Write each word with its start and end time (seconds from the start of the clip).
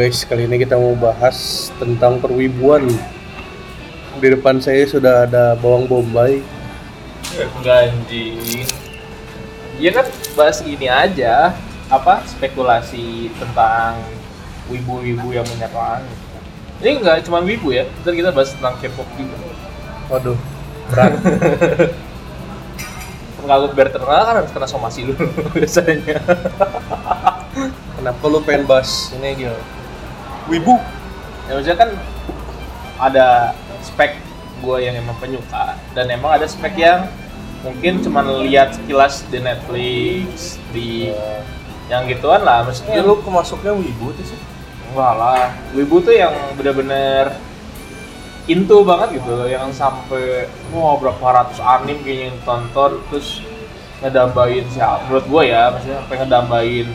guys, 0.00 0.24
kali 0.24 0.48
ini 0.48 0.64
kita 0.64 0.80
mau 0.80 0.96
bahas 0.96 1.68
tentang 1.76 2.16
perwibuan. 2.24 2.88
Di 4.16 4.32
depan 4.32 4.56
saya 4.56 4.88
sudah 4.88 5.28
ada 5.28 5.52
bawang 5.60 5.84
bombay. 5.84 6.40
Enggak 7.36 7.92
anjing. 7.92 8.64
Iya 9.76 10.00
kan 10.00 10.08
bahas 10.32 10.64
gini 10.64 10.88
aja, 10.88 11.52
apa 11.92 12.24
spekulasi 12.24 13.28
tentang 13.36 14.00
wibu-wibu 14.72 15.36
yang 15.36 15.44
menyerang. 15.52 16.00
Ini 16.80 17.04
enggak 17.04 17.28
cuma 17.28 17.44
wibu 17.44 17.68
ya, 17.68 17.84
ntar 18.00 18.16
kita 18.16 18.32
bahas 18.32 18.56
tentang 18.56 18.80
K-pop 18.80 19.04
juga. 19.20 19.36
Waduh, 20.08 20.38
berat. 20.88 21.12
Kalau 23.44 23.68
biar 23.76 23.92
terkenal 23.92 24.24
kan 24.24 24.34
harus 24.40 24.52
kena 24.56 24.64
somasi 24.64 25.04
dulu 25.04 25.28
biasanya. 25.60 26.24
Kenapa 28.00 28.24
lu 28.32 28.40
pengen 28.40 28.64
bahas 28.64 29.12
ini 29.12 29.44
dia? 29.44 29.52
Wibu. 30.50 30.74
Ya 31.46 31.50
maksudnya 31.54 31.78
kan 31.78 31.90
ada 33.00 33.26
spek 33.86 34.18
gue 34.60 34.76
yang 34.82 34.92
emang 34.98 35.16
penyuka 35.16 35.78
dan 35.96 36.10
emang 36.12 36.36
ada 36.36 36.44
spek 36.44 36.76
yang 36.76 37.08
mungkin 37.64 38.04
cuma 38.04 38.20
lihat 38.44 38.76
sekilas 38.76 39.24
di 39.32 39.38
Netflix 39.40 40.60
di 40.74 41.14
yang 41.88 42.04
gituan 42.06 42.44
lah 42.44 42.62
maksudnya 42.66 43.00
Ini 43.00 43.06
lu 43.08 43.18
kemasuknya 43.24 43.72
wibu 43.72 44.12
tuh 44.14 44.24
sih. 44.26 44.40
Enggak 44.90 45.14
lah, 45.22 45.54
Wibu 45.70 46.02
tuh 46.02 46.10
yang 46.10 46.34
bener-bener 46.58 47.30
into 48.50 48.82
banget 48.82 49.22
gitu 49.22 49.30
loh, 49.38 49.46
yang 49.46 49.70
sampai 49.70 50.50
wah 50.74 50.98
berapa 50.98 51.22
ratus 51.22 51.62
anim 51.62 51.94
kayaknya 52.02 52.34
yang 52.34 52.38
tonton 52.42 52.98
terus 53.06 53.38
ngedambain 54.02 54.66
siapa 54.72 55.06
menurut 55.06 55.26
gua 55.30 55.42
ya 55.46 55.62
maksudnya 55.70 56.02
sampai 56.02 56.16
ngedambain 56.24 56.86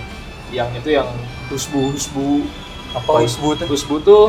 yang 0.52 0.70
itu 0.76 0.89
yang 0.92 1.08
husbu 1.48 1.95
husbu 1.95 2.44
Apa 2.96 3.12
husbu 3.20 3.50
tuh? 3.56 3.68
husbu 3.68 3.96
tuh 4.02 4.26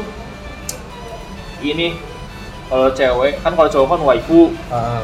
ini 1.58 1.96
kalau 2.66 2.90
cewek 2.90 3.38
kan 3.40 3.54
kalau 3.54 3.66
cowok 3.66 3.88
kan 3.88 4.00
waifu 4.04 4.50
Ah. 4.68 5.02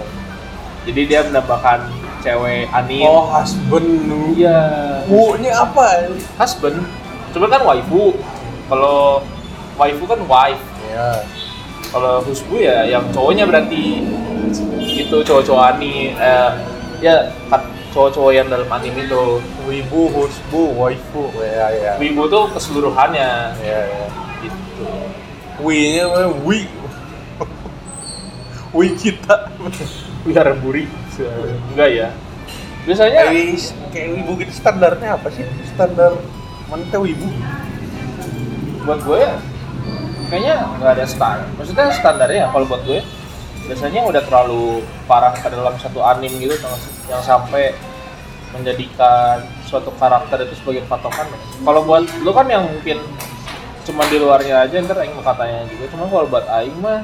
jadi 0.82 1.00
dia 1.06 1.20
menambahkan 1.24 1.86
cewek 2.20 2.66
anim 2.68 3.06
Oh, 3.06 3.24
husband 3.24 3.86
iya 4.34 4.58
Bu, 5.06 5.38
ini 5.38 5.48
apa? 5.48 6.10
husband 6.36 6.82
cuma 7.30 7.46
kan 7.46 7.62
waifu 7.62 8.18
kalau 8.66 9.22
waifu 9.74 10.04
kan 10.04 10.20
wife 10.22 10.62
Ya. 10.84 11.24
kalau 11.88 12.20
husbu 12.20 12.60
ya 12.60 12.84
yang 12.84 13.08
cowoknya 13.08 13.48
berarti 13.48 14.04
itu 14.76 15.16
cowok-cowok 15.18 15.64
ani 15.72 16.12
eh, 16.12 16.50
ya 17.00 17.16
kan 17.48 17.64
cowok-cowok 17.92 18.32
yang 18.32 18.48
dalam 18.48 18.68
anime 18.68 19.04
itu 19.04 19.24
Wibu, 19.68 20.08
husbu, 20.10 20.62
waifu. 20.74 21.28
Ya, 21.38 21.68
ya. 21.70 21.92
wibu 22.00 22.26
tuh 22.26 22.48
keseluruhannya 22.50 23.30
Ya, 23.60 23.80
ya. 23.86 24.04
gitu 24.42 24.84
Wi-nya 25.62 26.08
apa? 26.10 26.20
wi. 26.42 26.66
wi 28.76 28.86
kita. 28.96 29.52
biar 30.26 30.54
buri 30.58 30.86
enggak 31.74 31.90
ya 31.90 32.08
biasanya 32.86 33.26
Kayak 33.30 33.58
kayak 33.90 34.08
wibu 34.16 34.32
gitu 34.42 34.52
standarnya 34.54 35.18
apa 35.18 35.28
sih? 35.34 35.42
Standar 35.74 36.14
mana 36.70 36.82
teh 36.88 36.98
wibu? 36.98 37.26
buat 38.82 38.98
gue 39.06 39.14
ya 39.14 39.34
kayaknya 40.26 40.56
nggak 40.82 40.92
ada 40.98 41.04
standar 41.06 41.46
maksudnya 41.54 41.86
standarnya 41.94 42.50
kalau 42.50 42.66
buat 42.66 42.82
gue 42.82 42.98
biasanya 43.70 44.02
udah 44.02 44.22
terlalu 44.26 44.82
parah 45.06 45.30
pada 45.38 45.54
dalam 45.54 45.78
satu 45.78 46.02
anime 46.02 46.34
gitu 46.42 46.58
yang 47.06 47.22
sampai 47.22 47.70
menjadikan 48.52 49.40
suatu 49.64 49.88
karakter 49.96 50.44
itu 50.44 50.54
sebagai 50.60 50.84
patokan 50.84 51.24
kalau 51.64 51.80
buat 51.88 52.04
lu 52.20 52.30
kan 52.36 52.46
yang 52.46 52.68
mungkin 52.68 53.00
cuma 53.82 54.06
di 54.06 54.16
luarnya 54.18 54.62
aja 54.62 54.78
ntar 54.82 55.02
aing 55.02 55.14
mau 55.18 55.24
katanya 55.26 55.66
juga. 55.66 55.84
Cuma 55.90 56.06
kalau 56.06 56.28
buat 56.30 56.46
aing 56.46 56.76
mah 56.78 57.02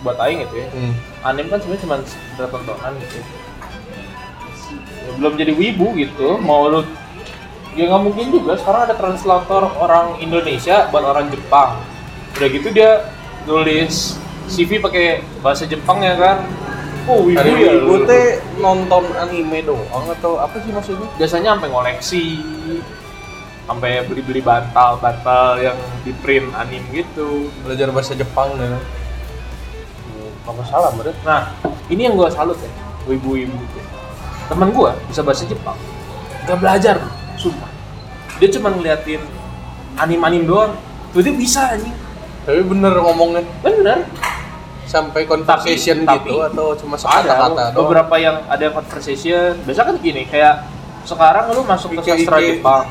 buat 0.00 0.16
aing 0.22 0.46
gitu 0.46 0.54
ya. 0.62 0.68
Hmm. 0.72 0.94
anime 1.26 1.48
kan 1.52 1.58
sebenarnya 1.60 1.82
cuma 1.84 1.96
tontonan 2.48 2.92
gitu. 3.02 3.18
Ya, 5.00 5.10
belum 5.18 5.34
jadi 5.34 5.52
wibu 5.52 5.86
gitu 5.98 6.38
mau 6.38 6.70
lu 6.70 6.86
ya 7.74 7.90
nggak 7.90 8.02
mungkin 8.02 8.26
juga. 8.30 8.54
Sekarang 8.58 8.86
ada 8.86 8.94
translator 8.94 9.62
orang 9.78 10.22
Indonesia 10.22 10.86
buat 10.94 11.02
orang 11.02 11.30
Jepang. 11.34 11.78
Udah 12.38 12.48
gitu 12.48 12.68
dia 12.70 13.10
nulis 13.44 14.16
CV 14.50 14.78
pakai 14.78 15.22
bahasa 15.42 15.66
Jepang 15.66 16.02
ya 16.02 16.14
kan 16.14 16.46
oh 17.10 17.26
wibu 17.26 17.38
Hari 17.42 17.52
ya 17.58 17.70
wibu 17.82 18.06
teh 18.06 18.38
nonton 18.62 19.04
anime 19.18 19.66
doang 19.66 20.06
atau 20.14 20.38
apa 20.38 20.56
sih 20.62 20.70
maksudnya? 20.70 21.08
biasanya 21.18 21.58
sampai 21.58 21.68
ngoleksi 21.74 22.24
sampai 23.66 24.02
beli-beli 24.06 24.42
bantal-bantal 24.42 25.58
yang 25.62 25.78
di 26.06 26.10
print 26.22 26.50
anime 26.54 26.86
gitu 26.90 27.50
Belajar 27.66 27.90
bahasa 27.94 28.14
Jepang 28.14 28.54
ya. 28.58 28.78
Apa 30.42 30.62
salah 30.66 30.90
menurut? 30.96 31.14
Nah, 31.22 31.54
ini 31.86 32.10
yang 32.10 32.18
gue 32.18 32.26
salut 32.32 32.58
ya, 32.58 32.70
ibu-ibu 33.06 33.54
tuh. 33.54 33.84
Temen 34.50 34.74
gue 34.74 34.90
bisa 35.06 35.22
bahasa 35.22 35.46
Jepang, 35.46 35.78
gak 36.48 36.58
belajar, 36.58 36.98
sumpah. 37.38 37.70
Dia 38.42 38.50
cuma 38.58 38.74
ngeliatin 38.74 39.22
anim-anim 39.94 40.42
doang, 40.48 40.74
tuh 41.14 41.22
dia 41.22 41.30
bisa 41.30 41.70
anjing. 41.70 41.94
Tapi 42.48 42.66
bener 42.66 42.98
ngomongnya 42.98 43.46
Bener. 43.62 44.02
Sampai 44.90 45.22
conversation 45.22 46.02
Tapi- 46.02 46.26
gitu 46.26 46.42
tapi 46.42 46.50
atau 46.50 46.66
cuma 46.74 46.98
Ada 46.98 47.06
kata-kata 47.06 47.46
doang? 47.70 47.74
beberapa 47.78 48.14
yang 48.18 48.36
ada 48.50 48.66
conversation. 48.74 49.54
Biasa 49.62 49.86
kan 49.86 49.94
gini, 50.02 50.26
kayak 50.26 50.66
sekarang 51.06 51.54
lu 51.54 51.62
masuk 51.62 51.94
ke 51.94 52.02
sastra 52.02 52.42
Ike. 52.42 52.58
Jepang. 52.58 52.84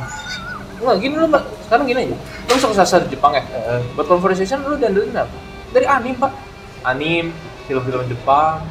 Enggak, 0.79 0.95
gini 1.03 1.13
lu 1.13 1.27
sekarang 1.67 1.85
gini 1.85 1.99
aja. 2.07 2.15
Lu 2.15 2.51
masuk 2.55 2.69
ke 2.71 2.77
sastra 2.79 3.03
Jepang 3.03 3.35
ya. 3.35 3.43
Buat 3.99 4.07
conversation 4.07 4.63
lu 4.63 4.79
dandelin 4.79 5.11
apa? 5.11 5.35
Dari 5.69 5.85
anim, 5.85 6.15
Pak. 6.15 6.31
Anim, 6.81 7.35
film-film 7.67 8.07
Jepang. 8.07 8.63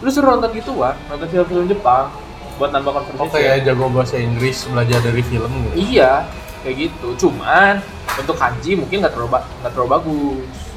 Lu 0.00 0.08
suruh 0.08 0.34
nonton 0.34 0.50
gitu, 0.56 0.72
Wak. 0.74 0.96
Nonton 1.12 1.28
film-film 1.28 1.68
Jepang 1.68 2.08
buat 2.56 2.72
nambah 2.72 2.90
conversation. 2.96 3.22
Oh 3.22 3.28
kayak 3.28 3.62
jago 3.62 3.86
bahasa 3.88 4.16
Inggris 4.16 4.64
belajar 4.66 4.98
dari 5.00 5.22
film 5.22 5.52
gitu. 5.68 5.76
Iya, 5.92 6.24
kayak 6.60 6.76
gitu. 6.80 7.08
Cuman 7.18 7.80
untuk 8.14 8.34
kanji 8.34 8.74
mungkin 8.74 9.04
nggak 9.04 9.12
terlalu 9.12 9.36
nggak 9.60 9.72
terlalu 9.72 9.88
bagus. 9.90 10.71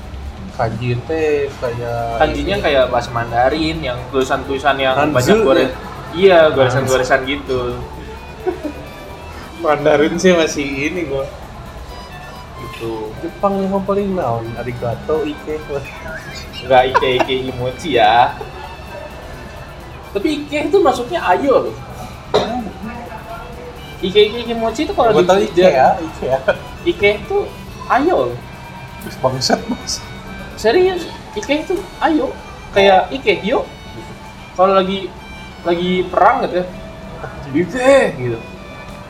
Kanji 0.53 0.93
teh 1.09 1.49
kayak 1.57 2.21
Kanjinya 2.21 2.57
kayak 2.61 2.83
bahasa 2.87 3.09
Mandarin 3.11 3.77
yang 3.81 3.97
tulisan-tulisan 4.07 4.77
yang 4.77 4.95
Hanzu, 4.95 5.15
banyak 5.17 5.37
gores. 5.41 5.61
ya? 5.61 5.69
Iya, 6.15 6.39
goresan-goresan 6.53 7.27
gitu. 7.27 7.75
Mandarin 9.59 10.15
sih 10.15 10.31
masih 10.31 10.63
ini 10.63 11.09
gua. 11.09 11.25
Gitu. 12.55 13.11
Jepang 13.19 13.59
yang 13.59 13.83
paling 13.83 14.15
naon 14.15 14.47
arigato 14.55 15.27
ike. 15.27 15.59
Nggak 16.63 16.83
ike 16.95 17.07
ike 17.19 17.33
emoji 17.51 17.99
ya. 17.99 18.31
Tapi 20.15 20.47
ike 20.47 20.71
itu 20.71 20.77
maksudnya 20.79 21.19
ayo 21.35 21.67
loh. 21.67 21.75
Ike 23.99 24.21
ike 24.31 24.39
emoji 24.47 24.87
itu 24.87 24.93
kalau 24.95 25.11
di- 25.11 25.51
ike 25.51 25.67
ya, 25.67 25.99
ike 25.99 26.23
ya. 26.31 26.39
Ike 26.87 27.09
itu 27.25 27.37
ayo 27.91 28.31
bangsat 29.19 29.59
mas. 29.67 29.99
Serius, 30.65 31.05
Ike 31.37 31.61
itu 31.61 31.77
ayo 32.01 32.33
kayak 32.73 33.13
Ike, 33.13 33.37
yuk. 33.45 33.69
Kalau 34.57 34.73
lagi 34.73 35.13
lagi 35.61 36.01
perang 36.09 36.41
gitu 36.41 36.65
ya. 36.65 36.65
Ike 37.53 37.93
gitu. 38.17 38.39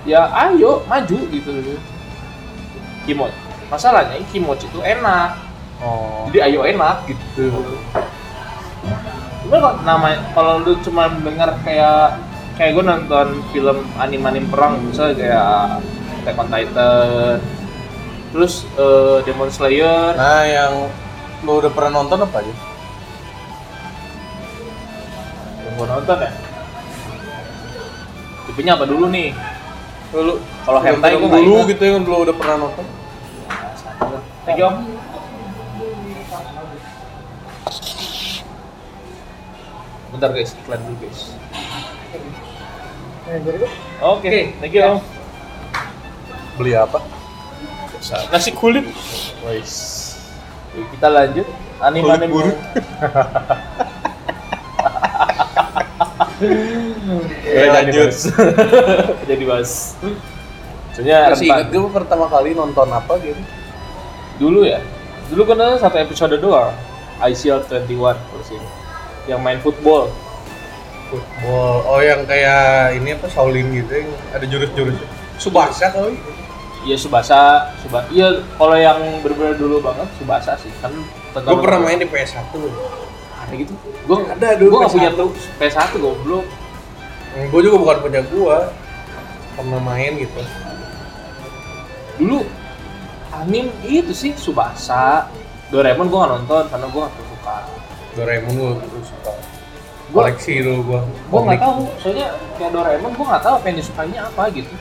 Ya 0.03 0.27
ayo 0.35 0.83
maju 0.83 1.17
gitu. 1.31 1.79
Kimot. 3.07 3.31
Masalahnya 3.71 4.19
kimot 4.35 4.59
itu 4.59 4.83
enak. 4.83 5.39
Oh. 5.79 6.27
Jadi 6.27 6.43
ayo 6.43 6.67
enak 6.67 7.07
gitu. 7.07 7.47
Cuma 9.47 9.55
kalau 9.55 9.79
nama 9.87 10.11
kalau 10.35 10.59
lu 10.59 10.75
cuma 10.83 11.07
dengar 11.23 11.55
kayak 11.63 12.19
kayak 12.59 12.75
gue 12.75 12.83
nonton 12.83 13.27
film 13.55 13.87
anim-anim 13.95 14.43
perang 14.51 14.83
misalnya 14.83 15.15
kayak 15.15 15.55
Attack 16.19 16.35
on 16.35 16.47
Titan 16.51 17.39
terus 18.35 18.67
eh, 18.75 19.17
Demon 19.23 19.51
Slayer 19.51 20.15
Nah 20.17 20.43
yang 20.47 20.73
lu 21.45 21.61
udah 21.61 21.69
pernah 21.69 22.01
nonton 22.01 22.25
apa 22.25 22.41
aja? 22.41 22.53
yang 25.61 25.73
gue 25.77 25.87
nonton 25.93 26.17
ya? 26.17 26.31
Tipenya 28.49 28.71
apa 28.73 28.85
dulu 28.89 29.05
nih? 29.13 29.29
Lu 30.09 30.41
Kalau 30.65 30.79
hentai 30.81 31.13
nggak 31.21 31.41
dulu 31.45 31.69
gitu 31.69 31.83
yang 31.85 32.01
lu 32.01 32.17
udah 32.25 32.33
pernah 32.33 32.57
nonton? 32.65 32.85
thank 34.49 34.57
you 34.57 34.65
om. 34.65 34.75
Bentar 40.17 40.29
guys. 40.33 40.57
Iklan 40.65 40.81
dulu 40.81 40.97
guys. 41.05 41.21
Oke. 44.01 44.57
thank 44.57 44.73
you 44.73 44.81
om. 44.81 44.97
Beli 46.57 46.73
apa? 46.73 47.05
nasi 48.33 48.49
kulit. 48.53 48.85
Wais. 49.45 50.04
Kita 50.75 51.07
lanjut. 51.07 51.47
Anime 51.79 52.07
anime 52.11 52.31
Kulit 52.31 52.57
Ya, 57.45 57.71
lanjut. 57.71 58.11
jadi 59.29 59.43
mas. 59.47 59.95
Soalnya 60.91 61.31
Masih 61.31 61.47
inget 61.47 61.67
gue 61.71 61.91
pertama 61.91 62.25
kali 62.27 62.55
nonton 62.55 62.87
apa 62.91 63.15
gitu? 63.19 63.39
dulu 64.35 64.67
ya? 64.67 64.83
Dulu 65.31 65.47
kan 65.47 65.57
ada 65.59 65.79
satu 65.79 65.95
episode 65.95 66.35
doang. 66.39 66.75
ICL 67.23 67.63
21 67.71 67.87
terus 68.11 68.49
ini 68.51 68.67
yang 69.31 69.39
main 69.39 69.63
football. 69.63 70.11
Football. 71.07 71.87
Oh 71.87 72.01
yang 72.03 72.27
kayak 72.27 72.99
ini 72.99 73.15
apa 73.15 73.31
Shaolin 73.31 73.71
gitu 73.71 74.03
yang 74.03 74.11
ada 74.35 74.45
jurus-jurus. 74.45 74.99
Subasa 75.39 75.87
kali. 75.95 76.19
Iya 76.85 76.95
Subasa, 76.95 77.41
Suba. 77.81 78.05
Iya 78.07 78.29
kalau 78.53 78.77
yang 78.77 79.01
bener-bener 79.19 79.57
dulu 79.57 79.81
banget 79.81 80.05
Subasa 80.15 80.53
sih 80.55 80.69
kan. 80.79 80.93
Gue 81.33 81.57
pernah 81.57 81.81
main 81.81 81.97
di 81.97 82.05
PS1. 82.05 82.53
Ada 83.35 83.53
gitu. 83.57 83.73
Gue 84.05 84.17
Ada 84.23 84.47
dulu 84.55 84.69
Gue 84.69 84.79
nggak 84.79 84.91
PS1. 84.91 84.95
punya 84.95 85.09
tuh 85.11 85.29
PS1 85.57 85.81
goblok. 85.97 86.45
Gue 87.49 87.61
juga 87.61 87.77
bukan 87.77 87.97
punya 87.99 88.21
gua. 88.23 88.57
Pernah 89.51 89.81
main 89.81 90.11
gitu. 90.15 90.39
Dulu 92.15 92.39
anim 93.33 93.65
itu 93.83 94.13
sih 94.13 94.31
Subasa. 94.35 95.27
Doraemon 95.67 96.05
gue 96.05 96.15
nggak 96.15 96.31
nonton 96.37 96.63
karena 96.69 96.85
gue 96.85 97.01
nggak 97.01 97.25
suka. 97.27 97.57
Doraemon 98.13 98.51
gue 98.53 98.69
gue 98.79 99.03
suka. 99.03 99.31
Gua- 100.13 100.29
Koleksi 100.29 100.61
dulu 100.61 100.79
gua. 100.85 101.01
Gue 101.03 101.39
nggak 101.43 101.59
tahu. 101.59 101.81
Soalnya 101.97 102.27
kayak 102.55 102.71
Doraemon 102.71 103.11
gue 103.11 103.25
nggak 103.25 103.41
tahu 103.41 103.53
apa 103.57 103.65
yang 103.65 103.77
disukainya 103.77 104.19
apa 104.23 104.43
gitu. 104.53 104.73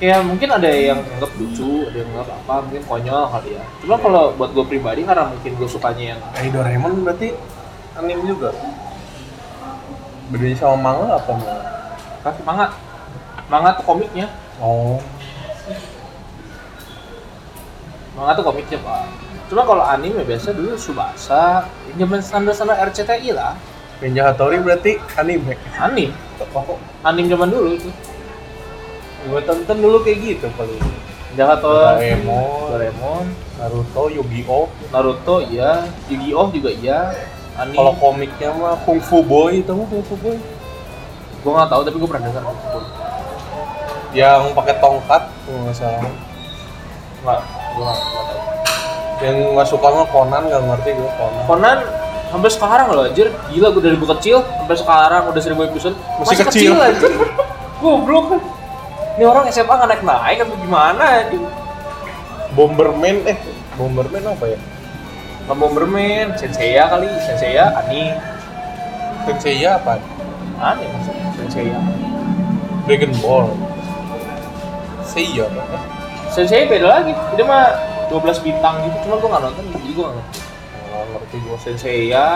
Kayak 0.00 0.24
mungkin 0.24 0.48
ada 0.48 0.70
yang 0.72 1.04
anggap 1.04 1.28
lucu, 1.36 1.84
ada 1.84 1.96
yang 2.00 2.08
anggap 2.16 2.32
apa, 2.32 2.54
mungkin 2.64 2.82
konyol 2.88 3.24
kali 3.36 3.50
ya. 3.52 3.64
Cuma 3.84 4.00
kalau 4.00 4.32
buat 4.32 4.56
gue 4.56 4.64
pribadi 4.64 5.04
karena 5.04 5.28
mungkin 5.28 5.52
gue 5.60 5.68
sukanya 5.68 6.16
yang 6.16 6.20
Eh 6.40 6.48
Doraemon 6.48 7.04
berarti 7.04 7.36
anime 8.00 8.24
juga. 8.24 8.48
Bedanya 10.32 10.56
sama 10.56 10.76
manga 10.80 11.20
apa 11.20 11.30
manga? 11.36 11.56
kasih 12.24 12.44
manga. 12.48 12.66
Manga 13.52 13.70
tuh 13.76 13.84
komiknya. 13.84 14.26
Oh. 14.56 14.96
Manga 18.16 18.32
tuh 18.40 18.44
komiknya 18.48 18.80
pak. 18.80 19.04
Cuma 19.52 19.68
kalau 19.68 19.84
anime 19.84 20.24
biasa 20.24 20.56
dulu 20.56 20.80
Subasa, 20.80 21.68
yang 21.92 22.08
zaman 22.08 22.24
standar-standar 22.24 22.88
RCTI 22.88 23.36
lah. 23.36 23.52
Ninja 24.00 24.32
Hattori 24.32 24.56
berarti 24.64 24.96
anime. 25.20 25.60
Anim, 25.76 26.08
Oh, 26.56 26.80
anim 27.04 27.28
zaman 27.28 27.52
dulu 27.52 27.76
itu. 27.76 27.92
Gue 29.20 29.40
tonton 29.44 29.76
dulu 29.76 30.00
kayak 30.00 30.18
gitu 30.24 30.46
kali. 30.56 30.76
Jahato, 31.38 31.70
Doraemon, 31.70 32.74
Doraemon, 32.74 33.24
Naruto, 33.60 34.02
Yu-Gi-Oh. 34.10 34.66
Naruto 34.90 35.36
iya, 35.46 35.86
Yu-Gi-Oh 36.10 36.50
juga 36.50 36.70
iya. 36.74 37.14
Anim. 37.54 37.76
Kalau 37.76 37.92
komiknya 38.00 38.50
mah 38.56 38.74
Kung 38.82 38.98
Fu 38.98 39.22
Boy 39.22 39.62
itu 39.62 39.70
mah 39.70 39.86
Kung 39.86 40.02
Fu 40.06 40.16
Boy. 40.18 40.38
gue 41.40 41.48
nggak 41.48 41.72
tahu 41.72 41.80
tapi 41.88 41.96
gue 41.96 42.08
pernah 42.10 42.24
dengar. 42.28 42.42
Yang 44.12 44.42
pakai 44.52 44.74
tongkat, 44.76 45.22
kalau 45.24 45.60
nggak 45.64 45.76
salah. 45.76 46.02
Nggak, 47.24 47.40
gue 47.48 47.84
nggak 47.84 47.98
tahu. 48.00 48.38
Yang 49.20 49.36
nggak 49.56 49.68
suka 49.68 49.86
mah 49.88 50.06
Conan, 50.12 50.42
nggak 50.50 50.62
ngerti 50.68 50.90
gue 51.00 51.10
Conan. 51.16 51.42
Conan 51.48 51.78
sampai 52.30 52.50
sekarang 52.50 52.86
loh 52.94 53.04
anjir 53.10 53.26
gila 53.50 53.68
gue 53.74 53.82
dari 53.82 53.96
gue 53.98 54.08
kecil 54.18 54.38
sampai 54.46 54.76
sekarang 54.78 55.22
udah 55.34 55.42
seribu 55.42 55.66
episode 55.66 55.98
Masih 56.22 56.46
kecil. 56.46 56.78
anjir 56.78 57.10
goblok 57.82 58.38
ini 59.20 59.28
orang 59.28 59.52
SMA 59.52 59.68
nggak 59.68 59.90
naik 59.92 60.00
naik 60.00 60.38
atau 60.40 60.56
gimana 60.64 61.04
anjing 61.20 61.44
Bomberman, 62.56 63.20
eh 63.28 63.36
Bomberman 63.76 64.24
apa 64.24 64.48
ya? 64.48 64.56
Sama 65.44 65.60
Bomberman, 65.60 66.32
Senseiya 66.40 66.88
kali, 66.88 67.04
Senseiya, 67.28 67.68
Ani, 67.84 68.16
Senseiya 69.28 69.76
apa? 69.76 70.00
Ani 70.56 70.88
maksudnya 70.88 71.28
Senseiya. 71.36 71.76
Dragon 72.88 73.12
Ball. 73.20 73.52
Seiya 75.04 75.52
apa? 75.52 75.78
Senseiya 76.32 76.64
beda 76.64 76.88
lagi, 76.88 77.12
dia 77.36 77.44
mah 77.44 77.76
12 78.08 78.40
bintang 78.40 78.80
gitu, 78.88 79.04
cuma 79.04 79.20
gua 79.20 79.36
nggak 79.36 79.42
nonton, 79.52 79.64
jadi 79.68 79.92
gua 80.00 80.06
nggak 80.08 80.16
ngerti. 80.16 80.40
Nggak 80.80 81.04
ngerti 81.12 81.36
gue. 81.44 81.56
Senseiya, 81.60 82.26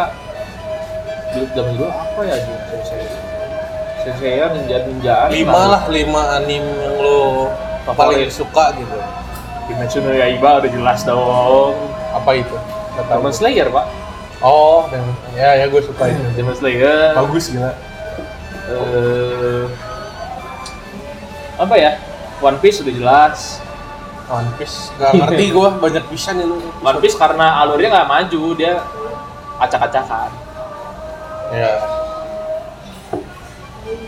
dulu 1.33 1.45
zaman 1.57 1.73
dulu 1.81 1.89
apa 1.89 2.21
ya 2.29 2.37
Senseiya? 2.69 3.34
Senseiya 4.05 4.53
ninja 4.53 4.85
ninjaan. 4.85 5.29
Lima 5.33 5.61
lah, 5.65 5.83
lima 5.89 6.37
anime 6.37 6.69
yang 6.77 6.97
lo 7.01 7.49
paling 7.89 8.29
suka 8.29 8.77
gitu. 8.77 8.97
Kimetsu 9.65 10.05
no 10.05 10.13
Yaiba 10.13 10.61
udah 10.61 10.71
jelas 10.71 11.01
dong. 11.09 11.73
Apa 12.13 12.31
itu? 12.37 12.53
Demon 13.09 13.33
Slayer 13.33 13.73
pak. 13.73 13.87
Oh, 14.45 14.85
Demon- 14.93 15.17
ya 15.33 15.57
ya 15.57 15.65
gue 15.67 15.81
suka 15.81 16.05
itu. 16.13 16.21
Demon 16.37 16.53
Slayer. 16.53 17.17
Bagus 17.17 17.49
gila. 17.49 17.73
Eh, 18.69 19.65
apa 21.57 21.75
ya? 21.81 21.97
One 22.45 22.61
Piece 22.61 22.85
udah 22.85 22.93
jelas. 22.93 23.65
One 24.29 24.53
Piece 24.61 24.93
nggak 25.01 25.13
ngerti 25.17 25.45
gue 25.49 25.69
banyak 25.81 26.05
pisan 26.13 26.45
itu. 26.45 26.61
One 26.85 27.01
Piece 27.01 27.17
karena 27.17 27.65
alurnya 27.65 27.89
nggak 27.89 28.09
maju, 28.09 28.43
dia 28.53 28.85
acak-acakan. 29.57 30.29
Ya. 31.57 31.73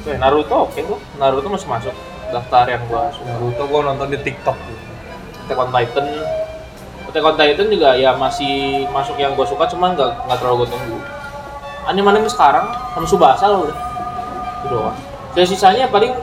Oke, 0.07 0.23
Naruto 0.23 0.71
oke 0.71 0.81
tuh. 0.87 0.99
Naruto 1.19 1.51
masih 1.51 1.67
masuk 1.67 1.95
daftar 2.31 2.63
yang 2.71 2.87
gua 2.87 3.11
suka. 3.11 3.27
Naruto 3.27 3.63
gue 3.67 3.81
nonton 3.83 4.07
di 4.15 4.19
TikTok. 4.23 4.55
Attack 5.43 5.59
on 5.59 5.71
Titan. 5.75 6.07
Attack 7.11 7.27
on 7.27 7.35
Titan 7.35 7.67
juga 7.67 7.91
ya 7.99 8.15
masih 8.15 8.87
masuk 8.95 9.19
yang 9.19 9.35
gua 9.35 9.43
suka, 9.51 9.67
cuman 9.67 9.99
nggak 9.99 10.31
nggak 10.31 10.39
terlalu 10.39 10.63
gua 10.63 10.69
tunggu. 10.71 10.99
Anime-anime 11.91 12.31
sekarang 12.31 12.71
sama 12.95 13.07
Subasa 13.11 13.51
loh 13.51 13.67
udah. 13.67 13.79
Itu 14.63 14.67
doang. 14.71 14.99
Saya 15.35 15.47
sisanya 15.51 15.91
paling 15.91 16.15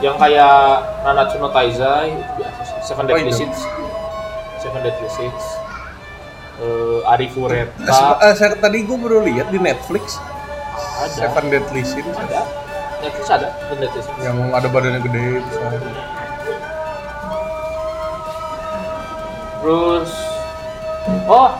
yang 0.00 0.16
kayak 0.16 0.80
Nanatsu 1.04 1.36
no 1.36 1.52
Taizai 1.52 2.16
itu 2.16 2.32
biasa 2.40 2.60
sih. 2.64 2.76
Seven 2.88 3.04
Deadly 3.04 3.28
itu? 3.28 3.36
Sins. 3.36 3.68
Seven 4.64 4.80
Deadly 4.80 5.08
Sins. 5.12 5.44
Eh, 6.56 7.00
Arifureta. 7.04 8.16
Eh, 8.24 8.32
saya 8.32 8.56
tadi 8.56 8.80
gue 8.84 8.96
baru 8.96 9.24
lihat 9.28 9.52
di 9.52 9.60
Netflix 9.60 10.16
ada. 11.00 11.28
Seven 11.28 11.52
Deadly 11.52 11.84
Sins 11.84 12.16
Ada. 12.16 12.69
Netflix 13.00 13.26
ada. 13.28 13.48
Deadly 13.72 13.88
Sins. 13.90 14.06
yang 14.20 14.36
ada 14.52 14.68
badannya 14.68 15.00
gede 15.00 15.40
bisa. 15.40 15.60
Terus 19.60 20.10
oh 21.28 21.50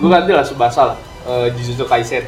gue 0.00 0.08
ganti 0.08 0.32
lah 0.32 0.44
Subasa 0.44 0.92
lah 0.94 0.98
Eh, 1.24 1.48
Jujutsu 1.56 1.88
Kaisen 1.88 2.20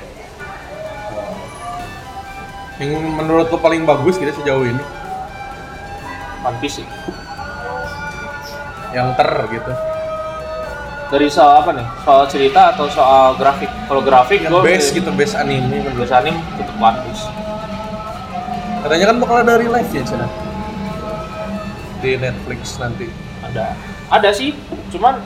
Yang 2.81 2.97
menurut 3.13 3.53
lo 3.53 3.61
paling 3.61 3.85
bagus 3.85 4.17
kita 4.17 4.33
sejauh 4.33 4.65
ini 4.65 4.81
One 6.41 6.57
Piece 6.61 6.81
sih 6.81 6.87
yang 8.95 9.13
ter 9.13 9.29
gitu. 9.53 9.73
dari 11.07 11.29
soal 11.29 11.61
apa 11.61 11.71
nih 11.77 11.85
soal 12.01 12.25
cerita 12.25 12.73
atau 12.73 12.89
soal 12.89 13.37
grafik 13.37 13.69
kalau 13.85 14.01
grafik 14.01 14.41
gue 14.41 14.63
best 14.65 14.97
gitu, 14.97 15.13
best 15.13 15.37
anime 15.37 15.85
best 15.93 16.17
anime 16.17 16.41
tetap 16.57 16.73
One 16.81 16.97
Piece 17.05 17.29
Katanya 18.85 19.07
kan 19.09 19.17
bakal 19.23 19.37
ada 19.45 19.57
live 19.57 19.93
ya 19.95 20.03
Cina 20.05 20.27
di 22.01 22.11
Netflix 22.21 22.77
nanti. 22.77 23.09
ada 23.47 23.73
ada 24.11 24.31
sih 24.35 24.53
cuman 24.91 25.23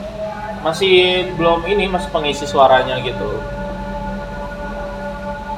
masih 0.61 1.25
belum 1.35 1.65
ini 1.65 1.89
masih 1.89 2.09
pengisi 2.13 2.45
suaranya 2.45 3.01
gitu 3.01 3.41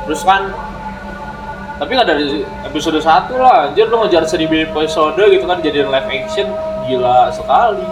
terus 0.07 0.23
kan 0.23 0.47
tapi 1.79 1.91
nggak 1.99 2.07
dari 2.07 2.47
episode 2.63 3.03
1 3.03 3.35
lah 3.35 3.67
anjir 3.67 3.91
lu 3.91 3.99
ngejar 4.03 4.23
seribu 4.23 4.55
episode 4.63 5.19
gitu 5.19 5.43
kan 5.43 5.59
jadiin 5.59 5.91
live 5.91 6.07
action 6.07 6.47
gila 6.87 7.27
sekali 7.35 7.83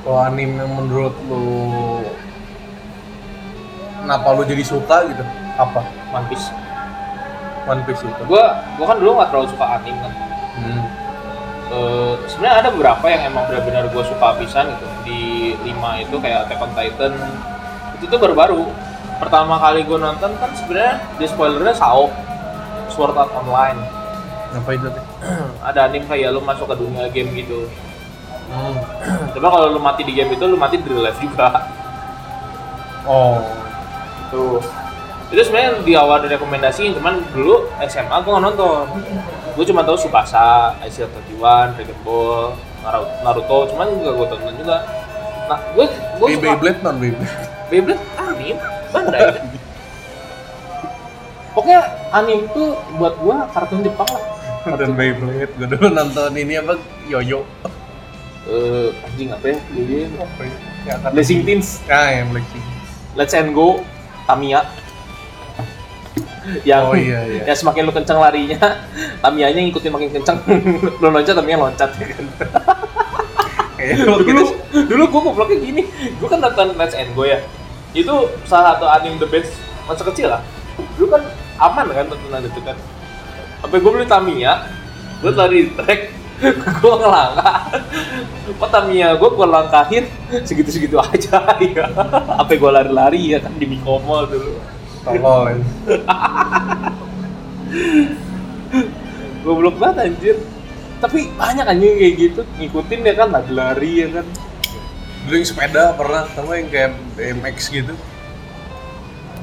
Kalau 0.00 0.16
anime 0.24 0.64
menurut 0.64 1.12
lo 1.28 1.44
kenapa 4.00 4.32
lu 4.32 4.48
jadi 4.48 4.64
suka 4.64 5.04
gitu? 5.12 5.20
Apa? 5.60 5.84
One 6.08 6.24
Piece 6.32 6.48
One 7.62 7.82
Piece 7.82 8.00
itu. 8.00 8.22
gua 8.24 8.44
gua 8.74 8.86
kan 8.86 8.96
dulu 8.96 9.10
nggak 9.14 9.28
terlalu 9.28 9.48
suka 9.48 9.66
anime 9.74 9.98
kan 9.98 10.12
Hmm. 10.52 10.82
Eh, 11.70 12.12
sebenarnya 12.26 12.56
ada 12.58 12.68
beberapa 12.68 13.06
yang 13.06 13.22
emang 13.26 13.46
benar-benar 13.46 13.86
gue 13.86 14.02
suka 14.02 14.34
pisan 14.36 14.66
gitu 14.68 14.86
di 15.02 15.20
lima 15.62 15.96
itu 15.96 16.18
kayak 16.18 16.44
Attack 16.44 16.60
on 16.60 16.72
Titan 16.74 17.14
itu 17.94 18.04
tuh 18.04 18.18
baru-baru 18.18 18.66
pertama 19.16 19.54
kali 19.56 19.80
gue 19.80 19.94
nonton 19.94 20.34
kan 20.34 20.50
sebenarnya 20.52 20.98
di 21.14 21.24
spoilernya 21.24 21.70
Sao 21.72 22.10
Sword 22.88 23.14
Art 23.14 23.30
Online 23.32 23.78
Apa 24.52 24.74
itu 24.74 24.90
teh? 24.90 25.04
ada 25.62 25.86
anime 25.86 26.04
kayak 26.04 26.28
lu 26.28 26.42
masuk 26.42 26.66
ke 26.66 26.76
dunia 26.76 27.06
game 27.08 27.30
gitu 27.34 27.70
Hmm. 28.50 28.74
coba 29.32 29.46
kalau 29.48 29.66
lu 29.70 29.78
mati 29.78 30.02
di 30.02 30.10
game 30.10 30.34
itu 30.34 30.42
lu 30.42 30.58
mati 30.58 30.74
di 30.74 30.84
real 30.84 31.06
life 31.06 31.16
juga 31.16 31.70
Oh. 33.02 33.38
tuh 34.28 34.58
itu 35.30 35.40
sebenarnya 35.40 35.78
di 35.80 35.92
awal 35.94 36.18
direkomendasiin 36.20 36.90
cuman 36.92 37.22
dulu 37.30 37.70
SMA 37.82 38.16
gue 38.16 38.30
nggak 38.30 38.44
nonton 38.44 38.86
gue 39.50 39.64
cuma 39.64 39.82
tahu 39.82 39.96
Subasa, 39.96 40.74
ICL 40.80 41.10
31, 41.36 41.74
Dragon 41.74 41.98
Ball, 42.02 42.54
Naruto, 42.80 43.14
Naruto 43.20 43.56
cuman 43.70 43.86
juga 43.94 44.10
gue 44.12 44.26
tonton 44.28 44.54
juga 44.56 44.76
nah 45.46 45.58
gue 45.72 45.86
gue 45.86 46.26
suka 46.28 46.42
Beyblade 46.44 46.80
non 46.80 46.96
Beyblade. 46.96 47.34
Beyblade 47.68 48.02
anime 48.16 48.54
Bandai 48.90 49.22
pokoknya 51.52 51.80
anime 52.10 52.46
tuh 52.50 52.68
buat 52.96 53.14
gue 53.16 53.36
kartun 53.50 53.80
Jepang 53.82 54.08
lah 54.08 54.24
Dan 54.76 54.92
Beyblade. 54.92 55.50
Gue 55.56 55.66
dulu 55.68 55.88
nonton 55.88 56.30
ini 56.34 56.54
apa? 56.54 56.74
Yoyo. 57.06 57.46
eh 58.44 58.88
anjing 59.00 59.30
apa 59.30 59.46
ya 59.46 59.58
Dia- 59.72 60.10
Apa 60.16 60.42
ya? 60.42 60.56
Ya, 60.80 60.94
Blessing 61.08 61.44
Teens 61.44 61.80
Ah, 61.86 62.08
yang 62.10 62.28
Blessing. 62.28 62.64
Let's 63.12 63.32
and 63.32 63.52
Go 63.52 63.80
Tamiya 64.24 64.64
yang 66.68 66.90
Oh, 66.90 66.96
iya, 66.96 67.20
iya. 67.26 67.42
yang 67.46 67.56
semakin 67.58 67.86
lu 67.86 67.92
kencang 67.92 68.18
larinya 68.18 68.58
Tamiya-nya 69.22 69.60
ngikutin 69.68 69.92
makin 69.92 70.10
kencang 70.14 70.38
lu 71.00 71.06
loncat 71.08 71.34
Tamiya 71.36 71.56
loncat. 71.58 71.90
Ya 71.98 72.06
kan 72.10 72.26
Kayaknya 73.80 73.96
dulu 74.04 74.22
gitu. 74.28 74.44
dulu 74.92 75.02
gua 75.08 75.20
gobloknya 75.32 75.56
gini. 75.56 75.82
Gua 76.20 76.28
kan 76.28 76.38
nonton 76.44 76.76
Let's 76.76 76.92
and 76.92 77.16
Go 77.16 77.24
ya. 77.24 77.40
Itu 77.96 78.28
salah 78.44 78.76
satu 78.76 78.86
anime 78.86 79.16
the 79.16 79.28
best 79.28 79.56
masa 79.88 80.04
kecil 80.04 80.28
lah. 80.28 80.44
Dulu 81.00 81.08
kan 81.08 81.22
aman 81.56 81.88
kan 81.88 82.04
tontonan 82.12 82.44
itu 82.44 82.60
kan. 82.60 82.76
Sampai 83.64 83.80
gua 83.80 83.90
beli 83.96 84.04
Tamiya 84.04 84.68
gua 85.24 85.32
lari 85.32 85.68
di 85.68 85.72
track 85.72 86.00
gua 86.84 86.94
ngelangkah. 87.00 87.58
Kok 88.60 88.68
Tamiya 88.68 89.16
gua 89.16 89.28
gua 89.32 89.46
langkahin? 89.48 90.04
Segitu-segitu 90.44 91.00
aja 91.00 91.56
ya 91.60 91.84
sampai 92.36 92.56
gua 92.60 92.70
lari-lari 92.80 93.32
ya 93.32 93.40
kan 93.40 93.52
di 93.56 93.64
Mikomo 93.64 94.28
dulu 94.28 94.60
Tolol 95.00 95.44
ya. 95.48 95.56
goblok 99.40 99.76
banget 99.80 100.12
anjir 100.12 100.36
tapi 101.00 101.32
banyak 101.32 101.64
anjing 101.64 101.96
kayak 101.96 102.14
gitu 102.20 102.40
ngikutin 102.60 103.00
ya 103.08 103.14
kan 103.16 103.28
lari-lari 103.32 103.92
ya 104.04 104.08
kan 104.20 104.26
Dulu 105.20 105.36
yang 105.36 105.44
sepeda 105.46 105.92
pernah 106.00 106.24
sama 106.32 106.56
yang 106.56 106.72
kayak 106.72 106.96
BMX 107.12 107.68
gitu. 107.68 107.92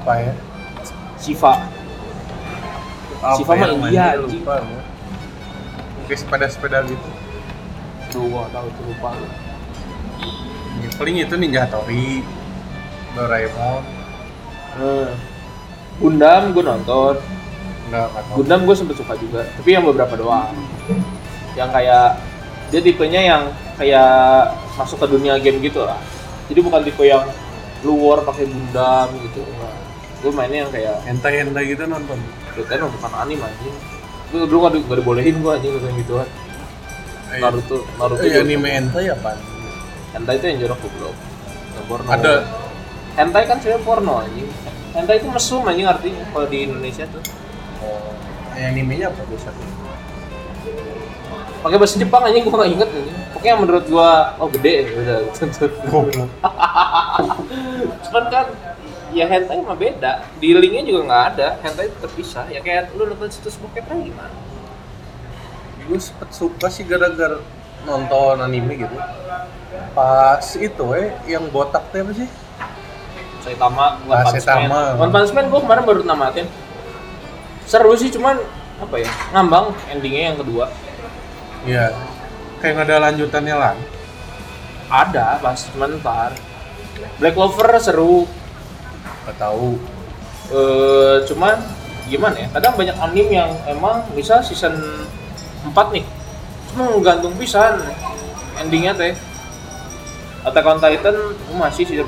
Apa 0.02 0.14
ya? 0.26 0.34
Shiva 1.22 1.54
Apa 3.22 3.38
Siva 3.38 3.54
mah 3.78 3.90
ya 3.94 4.18
anjing. 4.18 4.42
gua. 4.42 4.58
Kayak 6.10 6.20
sepeda-sepeda 6.26 6.82
gitu. 6.90 7.10
tuh 8.10 8.26
gua 8.32 8.50
tahu 8.50 8.68
tuh 8.74 8.84
lupa. 8.90 9.12
Ya, 10.82 10.90
paling 10.98 11.22
itu 11.22 11.36
Ninja 11.38 11.68
Hattori, 11.68 12.26
Doraemon, 13.14 13.84
Hmm. 14.78 15.10
Gundam 15.98 16.54
gue 16.54 16.64
nonton. 16.64 17.16
Tahu. 17.88 18.36
Gundam 18.42 18.60
gue 18.68 18.76
sempet 18.76 18.96
suka 19.00 19.16
juga 19.16 19.48
tapi 19.58 19.74
yang 19.74 19.84
beberapa 19.86 20.14
doang. 20.14 20.54
Yang 21.58 21.70
kayak 21.74 22.08
dia 22.70 22.82
tipenya 22.84 23.22
yang 23.24 23.44
kayak 23.80 24.52
masuk 24.76 25.00
ke 25.02 25.08
dunia 25.08 25.40
game 25.40 25.58
gitu 25.64 25.82
lah. 25.88 25.98
Jadi 26.52 26.60
bukan 26.64 26.82
tipe 26.84 27.04
yang 27.04 27.26
luar 27.82 28.22
pakai 28.24 28.46
Gundam 28.46 29.08
gitu. 29.24 29.42
Gue 30.22 30.32
mainnya 30.34 30.66
yang 30.68 30.72
kayak 30.74 30.96
Hentai-hentai 31.06 31.64
gitu 31.72 31.84
nonton. 31.86 32.18
itu 32.58 32.66
kan 32.66 32.90
bukan 32.90 33.12
anime 33.22 33.46
anjing. 33.46 33.76
Gue 34.34 34.44
dulu 34.50 34.66
gak, 34.66 34.82
gak 34.90 34.98
dibolehin 35.00 35.36
gue 35.40 35.52
anjing 35.54 35.72
kayak 35.78 35.96
gituan 36.04 36.28
Eh, 37.28 37.44
Naruto 37.44 37.84
Naruto 38.00 38.24
eh, 38.24 38.40
anime 38.40 38.72
hentai 38.72 39.12
apa? 39.12 39.36
hentai 40.16 40.40
itu 40.40 40.46
yang 40.48 40.58
jorok 40.64 40.80
goblok. 40.80 41.16
Ada 42.08 42.34
hentai 43.18 43.44
kan 43.50 43.58
sebenarnya 43.58 43.84
porno 43.84 44.22
anjing. 44.22 44.50
Hentai 44.94 45.18
itu 45.20 45.28
mesum 45.28 45.66
anjing 45.66 45.90
artinya 45.90 46.22
kalau 46.32 46.48
di 46.48 46.70
Indonesia 46.70 47.04
tuh. 47.10 47.24
Oh, 47.82 48.14
eh, 48.54 48.70
animenya 48.70 49.10
apa 49.10 49.26
biasanya? 49.26 49.78
pakai 51.58 51.78
bahasa 51.82 51.98
Jepang 51.98 52.22
anjing 52.24 52.46
gua 52.48 52.64
gak 52.64 52.72
inget 52.72 52.90
anjing. 52.90 53.18
Pokoknya 53.34 53.56
menurut 53.60 53.86
gua 53.90 54.38
oh 54.38 54.50
gede 54.50 54.72
ya 54.72 54.90
udah 54.94 55.20
Goblok. 55.92 56.30
cuman 58.08 58.26
kan 58.30 58.46
ya 59.12 59.26
hentai 59.26 59.60
mah 59.66 59.78
beda. 59.78 60.24
Di 60.38 60.54
linknya 60.54 60.84
juga 60.86 61.02
nggak 61.10 61.24
ada. 61.36 61.48
Hentai 61.66 61.90
terpisah 61.98 62.46
ya 62.54 62.62
kayak 62.62 62.94
lu 62.94 63.10
nonton 63.10 63.30
situs 63.34 63.58
bokep 63.58 63.84
aja 63.90 64.00
gimana 64.00 64.36
Gue 65.88 66.00
sempet 66.04 66.30
suka 66.36 66.68
sih 66.68 66.84
gara-gara 66.84 67.40
nonton 67.88 68.44
anime 68.44 68.76
gitu. 68.76 68.98
Pas 69.96 70.44
itu 70.60 70.86
eh 70.94 71.16
yang 71.28 71.48
botak 71.48 71.90
teh 71.96 72.04
apa 72.04 72.12
sih? 72.12 72.28
Saitama 73.48 73.96
One 74.04 74.20
Punch 74.22 74.44
Saitama. 74.44 74.68
Man 74.94 75.00
One 75.00 75.12
Punch 75.12 75.32
Man 75.32 75.46
gua 75.48 75.62
kemarin 75.64 75.84
baru 75.84 76.02
namatin 76.04 76.46
seru 77.64 77.96
sih 77.96 78.08
cuman 78.10 78.36
apa 78.78 78.96
ya 78.98 79.10
ngambang 79.32 79.72
endingnya 79.88 80.32
yang 80.32 80.38
kedua 80.38 80.68
Iya. 81.64 81.92
Kayak 82.58 82.74
nggak 82.74 82.88
ada 82.88 82.98
lanjutannya 83.04 83.56
lah. 83.56 83.74
ada 84.88 85.36
pas 85.38 85.60
cuman 85.68 86.00
ntar 86.00 86.32
Black 87.18 87.36
Clover 87.36 87.76
seru 87.78 88.24
Gak 89.24 89.36
tahu. 89.36 89.76
eh 90.48 91.28
cuman 91.28 91.60
gimana 92.08 92.40
ya 92.40 92.48
kadang 92.50 92.80
banyak 92.80 92.96
anime 92.96 93.36
yang 93.36 93.52
emang 93.68 94.00
bisa 94.16 94.40
season 94.40 94.80
4 95.68 95.76
nih 95.92 96.08
cuma 96.72 96.88
gantung 97.04 97.36
pisan 97.36 97.84
endingnya 98.56 98.96
teh 98.96 99.12
Attack 100.48 100.64
on 100.64 100.80
Titan 100.80 101.16
masih 101.52 101.84
sekarang 101.84 102.08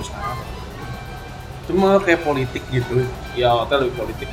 Cuma 1.70 2.02
kayak 2.02 2.26
politik 2.26 2.66
gitu. 2.68 3.06
ya 3.32 3.54
hotel 3.54 3.86
lebih 3.86 3.96
politik 3.96 4.30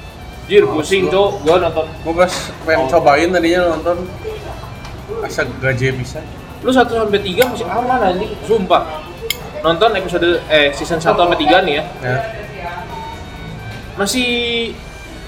Jir, 0.46 0.62
Oh, 0.62 0.78
pusing 0.78 1.06
gua- 1.06 1.12
cok, 1.12 1.30
gua 1.42 1.56
nonton 1.60 1.86
Gue 2.00 2.14
pas 2.16 2.32
pengen 2.64 2.80
Oh. 2.80 2.88
cobain 2.88 3.28
tadinya 3.28 3.60
nonton 3.68 3.96
asa 5.20 5.42
gaje 5.60 5.90
bisa. 5.92 6.18
Lu 6.62 6.70
1 6.70 6.86
sampai 6.88 7.20
3 7.20 7.44
masih 7.44 7.66
aman 7.66 8.00
anjing, 8.00 8.32
sumpah 8.42 9.04
Nonton 9.60 9.90
episode, 9.92 10.40
eh 10.46 10.70
season 10.70 10.96
1 10.96 11.18
sampai 11.18 11.36
3 11.36 11.60
nih 11.60 11.74
ya 11.76 11.84
Ya. 12.00 12.16
Masih 13.96 14.28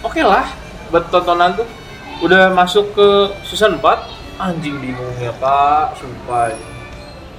oke 0.01 0.21
lah 0.21 0.49
buat 0.89 1.09
tontonan 1.09 1.53
tuh 1.55 1.67
Udah 2.19 2.51
masuk 2.51 2.95
ke 2.95 3.09
season 3.43 3.77
4 3.77 4.01
Anjing 4.39 4.79
bingung 4.79 5.15
ya 5.19 5.35
pak, 5.35 5.99
sumpah 5.99 6.55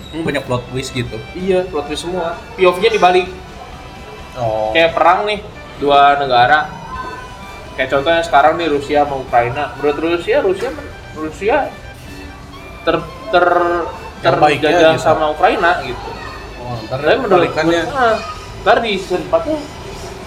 Ini 0.09 0.19
banyak 0.19 0.43
plot 0.43 0.65
twist 0.67 0.89
gitu. 0.91 1.15
Iya, 1.31 1.63
plot 1.63 1.85
twist 1.85 2.01
semua. 2.01 2.33
POV-nya 2.57 2.89
dibalik. 2.91 3.29
Oh. 4.39 4.71
Kayak 4.71 4.95
perang 4.95 5.27
nih, 5.27 5.39
dua 5.77 6.17
negara. 6.17 6.71
Kayak 7.75 7.89
contohnya 7.95 8.23
sekarang 8.23 8.53
nih 8.59 8.67
Rusia 8.71 9.03
sama 9.03 9.15
Ukraina. 9.19 9.63
Menurut 9.79 9.97
Rusia, 9.99 10.37
Rusia 10.43 10.69
Rusia 11.15 11.57
ter 12.83 12.95
ter 13.31 13.45
terjajah 14.19 14.95
gitu. 14.95 15.03
sama 15.03 15.31
Ukraina 15.31 15.79
gitu. 15.83 16.09
Oh, 16.63 16.75
ntar 16.87 16.99
Tapi 17.03 17.17
menurut 17.23 17.51
ntar 18.59 18.77
di 18.83 18.99
4 18.99 19.31
tuh 19.47 19.59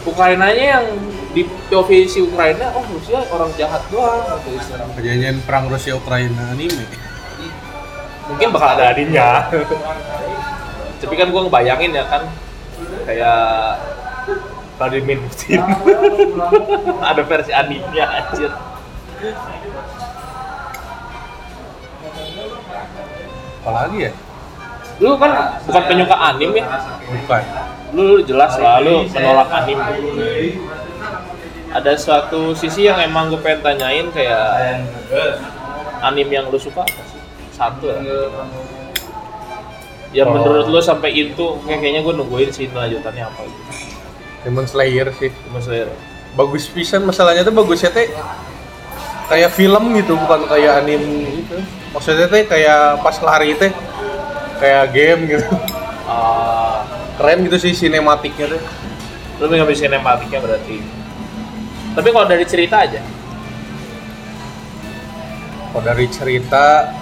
Ukrainanya 0.09 0.65
yang 0.81 0.85
di 1.33 1.45
POV 1.71 2.09
si 2.09 2.21
Ukraina, 2.25 2.73
oh 2.75 2.85
Rusia 2.89 3.23
orang 3.29 3.53
jahat 3.57 3.81
doang 3.93 4.25
kejadian 4.97 5.41
perang 5.45 5.69
Rusia 5.69 5.97
Ukraina 5.97 6.53
anime. 6.53 6.85
mungkin 8.23 8.49
bakal 8.55 8.79
ada 8.79 8.95
adinnya 8.95 9.51
tapi 11.03 11.15
kan 11.19 11.29
gua 11.29 11.43
ngebayangin 11.45 11.93
ya 11.93 12.05
kan 12.07 12.23
kayak 13.05 13.41
Vladimir 14.83 15.23
Putin. 15.23 15.63
Ada 17.01 17.23
versi 17.23 17.55
animnya 17.55 18.05
anjir. 18.11 18.51
Apalagi 23.63 23.99
ya? 24.03 24.13
lu 25.01 25.19
kan 25.19 25.33
bukan 25.67 25.83
penyuka 25.83 26.15
anim 26.15 26.53
ya 26.53 26.67
Bukan. 27.03 27.43
lu, 27.91 28.03
lu 28.05 28.17
jelas 28.23 28.55
lah 28.55 28.79
lu 28.79 29.03
menolak 29.09 29.51
anim 29.51 29.75
ada 31.73 31.93
suatu 31.97 32.55
sisi 32.55 32.87
yang 32.87 33.01
emang 33.01 33.27
gue 33.27 33.41
pengen 33.41 33.65
tanyain 33.65 34.07
kayak 34.13 34.79
anim 36.05 36.29
yang 36.29 36.47
lu 36.47 36.61
suka 36.61 36.85
apa 36.85 37.03
sih? 37.03 37.19
Satu 37.51 37.89
ya 37.89 37.99
ya 40.13 40.23
Oh. 40.23 40.31
menurut 40.31 40.69
lu 40.69 40.79
sampai 40.79 41.11
itu 41.17 41.47
kayak- 41.65 41.81
kayaknya 41.81 42.01
gue 42.05 42.15
nungguin 42.15 42.51
sih 42.53 42.69
lanjutannya 42.69 43.25
apa 43.25 43.43
gitu 43.43 43.63
Demon 44.43 44.67
Slayer 44.67 45.11
sih. 45.17 45.31
Mas 45.51 45.67
Slayer 45.67 45.89
Bagus 46.33 46.65
pisan 46.71 47.05
masalahnya 47.05 47.45
tuh 47.45 47.53
bagusnya 47.53 47.93
teh 47.93 48.09
kayak 49.29 49.53
film 49.53 49.93
gitu 49.97 50.17
bukan 50.17 50.49
kayak 50.49 50.81
anime 50.85 51.45
gitu. 51.45 51.61
Maksudnya 51.93 52.27
teh 52.29 52.49
kayak 52.49 53.05
pas 53.05 53.17
lari 53.21 53.53
teh 53.57 53.73
kayak 54.61 54.85
game 54.97 55.21
gitu. 55.29 55.45
Ah, 56.09 56.89
Keren 57.21 57.45
gitu 57.45 57.61
sih 57.61 57.77
sinematiknya 57.77 58.57
teh. 58.57 58.63
lu 59.43 59.51
ngambil 59.51 59.75
sinematiknya 59.75 60.39
berarti 60.39 60.79
tapi 61.93 62.09
kalau 62.09 62.27
dari 62.31 62.45
cerita 62.49 62.77
aja 62.89 63.01
Kalau 65.73 65.83
dari 65.89 66.07
cerita 66.13 66.93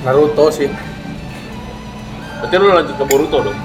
Naruto 0.00 0.48
sih. 0.48 0.68
berarti 2.40 2.54
lu 2.56 2.72
lanjut 2.72 2.96
ke 2.96 3.04
Boruto 3.04 3.38
dong 3.44 3.58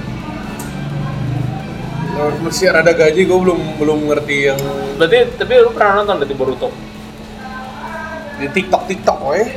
Masih 2.15 2.72
rada 2.72 2.95
gaji 2.95 3.27
gue 3.27 3.39
belum 3.39 3.75
belum 3.75 4.00
ngerti 4.07 4.38
yang 4.48 4.60
berarti 4.95 5.36
tapi 5.36 5.60
lu 5.60 5.72
pernah 5.75 6.00
nonton 6.00 6.24
berarti 6.24 6.36
Boruto 6.36 6.69
di 8.36 8.48
TikTok 8.51 8.84
TikTok 8.88 9.19
weh. 9.31 9.48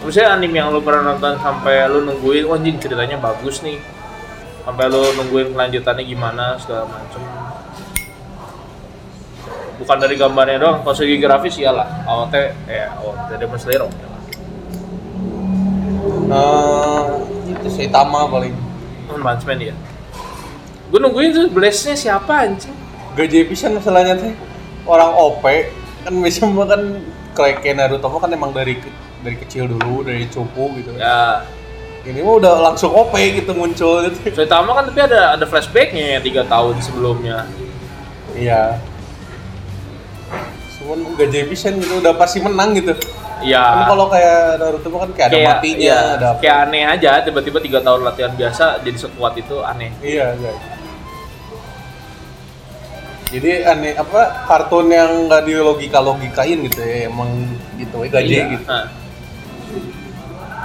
Maksudnya 0.00 0.32
anime 0.32 0.56
yang 0.56 0.72
lu 0.72 0.80
pernah 0.80 1.12
nonton 1.12 1.36
sampai 1.44 1.84
lu 1.92 2.00
nungguin, 2.08 2.48
wah 2.48 2.56
anjing 2.56 2.80
ceritanya 2.80 3.20
bagus 3.20 3.60
nih 3.60 3.76
Sampai 4.64 4.88
lu 4.88 5.04
nungguin 5.12 5.52
kelanjutannya 5.52 6.04
gimana, 6.08 6.56
segala 6.56 6.88
macem 6.88 7.20
Bukan 9.76 9.96
dari 10.00 10.16
gambarnya 10.16 10.56
doang, 10.56 10.80
kalau 10.80 10.96
segi 10.96 11.20
grafis 11.20 11.60
iyalah 11.60 12.08
AOT, 12.08 12.34
eh 12.68 12.88
AOT 12.88 13.28
Demon 13.36 13.60
Slayer 13.60 13.84
oke 13.84 14.00
lah 14.00 14.20
Eh, 16.30 17.02
itu 17.50 17.68
Saitama 17.74 18.30
paling. 18.30 18.54
One 19.10 19.22
Punch 19.26 19.42
Man 19.42 19.58
ya. 19.58 19.74
Gue 20.90 20.98
nungguin 20.98 21.30
tuh 21.30 21.46
blast-nya 21.54 21.94
siapa 21.94 22.50
anjing? 22.50 22.74
Gaji 23.14 23.46
pisan 23.46 23.78
masalahnya 23.78 24.18
teh 24.18 24.34
orang 24.90 25.14
OP 25.14 25.44
kan 26.02 26.14
biasa 26.18 26.46
kan 26.66 26.82
kayak 27.38 27.56
kayak 27.62 27.76
Naruto 27.78 28.10
kan 28.10 28.30
emang 28.34 28.50
dari 28.50 28.74
dari 29.22 29.36
kecil 29.38 29.70
dulu 29.70 30.02
dari 30.02 30.26
cupu 30.26 30.74
gitu. 30.82 30.98
Ya, 30.98 31.46
Ini 32.00 32.24
mah 32.24 32.34
udah 32.42 32.54
langsung 32.64 32.90
OP 32.90 33.14
gitu 33.14 33.54
muncul 33.54 34.02
gitu. 34.08 34.34
Saitama 34.34 34.74
kan 34.74 34.90
tapi 34.90 35.00
ada 35.04 35.38
ada 35.38 35.44
flashbacknya 35.46 36.16
ya 36.16 36.20
tiga 36.24 36.42
tahun 36.48 36.82
sebelumnya. 36.82 37.46
Iya. 38.34 38.82
Cuman 40.80 41.14
gaji 41.14 41.46
pisan 41.54 41.78
gitu 41.78 42.02
udah 42.02 42.18
pasti 42.18 42.42
menang 42.42 42.74
gitu. 42.74 42.96
Iya. 43.44 43.62
Kan 43.62 43.84
kalau 43.94 44.06
kayak 44.10 44.58
Naruto 44.58 44.88
kan 44.90 45.10
kayak 45.14 45.28
ada 45.28 45.38
matinya, 45.54 45.78
iya, 45.78 46.00
ada 46.18 46.26
apa. 46.34 46.38
kayak 46.42 46.56
aneh 46.66 46.84
aja 46.88 47.10
tiba-tiba 47.22 47.58
tiga 47.62 47.78
tahun 47.84 48.00
latihan 48.02 48.32
biasa 48.34 48.82
jadi 48.82 48.98
sekuat 48.98 49.38
itu 49.38 49.60
aneh. 49.62 49.92
Iya, 50.02 50.34
guys. 50.40 50.79
Jadi 53.30 53.62
aneh 53.62 53.94
apa 53.94 54.42
kartun 54.44 54.90
yang 54.90 55.30
nggak 55.30 55.46
di 55.46 55.54
logika 55.54 55.98
logikain 55.98 56.66
gitu 56.66 56.82
ya 56.82 57.06
emang 57.06 57.30
gitu 57.78 58.02
ya 58.02 58.08
gaji 58.10 58.26
Iya. 58.28 58.44
gitu. 58.50 58.66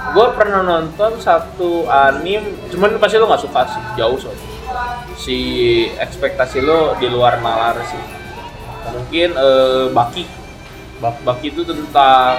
Gue 0.08 0.26
pernah 0.32 0.62
nonton 0.62 1.18
satu 1.18 1.84
anim, 1.86 2.40
cuman 2.66 2.96
pasti 2.96 3.16
lo 3.16 3.26
nggak 3.26 3.42
suka 3.42 3.60
sih, 3.68 3.82
jauh 3.94 4.16
soalnya. 4.16 4.48
Si 5.14 5.38
ekspektasi 5.92 6.58
lo 6.58 6.96
di 6.96 7.06
luar 7.06 7.38
nalar 7.38 7.78
sih. 7.84 8.00
Mungkin 8.88 9.30
eh, 9.30 9.84
Baki, 9.92 10.24
Bak- 10.98 11.22
Baki 11.22 11.52
itu 11.52 11.62
tentang 11.62 12.38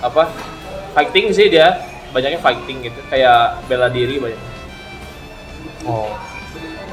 apa? 0.00 0.28
Fighting 0.92 1.30
sih 1.30 1.46
dia, 1.46 1.78
banyaknya 2.10 2.40
fighting 2.40 2.82
gitu, 2.82 3.00
kayak 3.06 3.62
bela 3.64 3.86
diri 3.86 4.18
banyak. 4.18 4.42
Oh. 5.84 6.10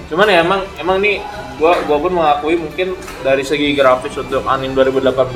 Cuman 0.06 0.30
ya 0.30 0.46
emang 0.46 0.62
emang 0.78 1.02
nih 1.02 1.18
gua 1.58 1.82
gua 1.90 1.98
pun 1.98 2.14
mengakui 2.14 2.56
mungkin 2.62 2.94
dari 3.26 3.42
segi 3.42 3.74
grafis 3.74 4.14
untuk 4.22 4.46
anim 4.46 4.78
2018 4.78 5.34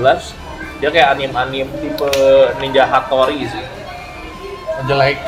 dia 0.80 0.90
kayak 0.94 1.18
anim-anim 1.18 1.68
tipe 1.82 2.12
Ninja 2.62 2.86
Hattori 2.86 3.44
sih. 3.50 3.66
Jelek. 4.88 5.20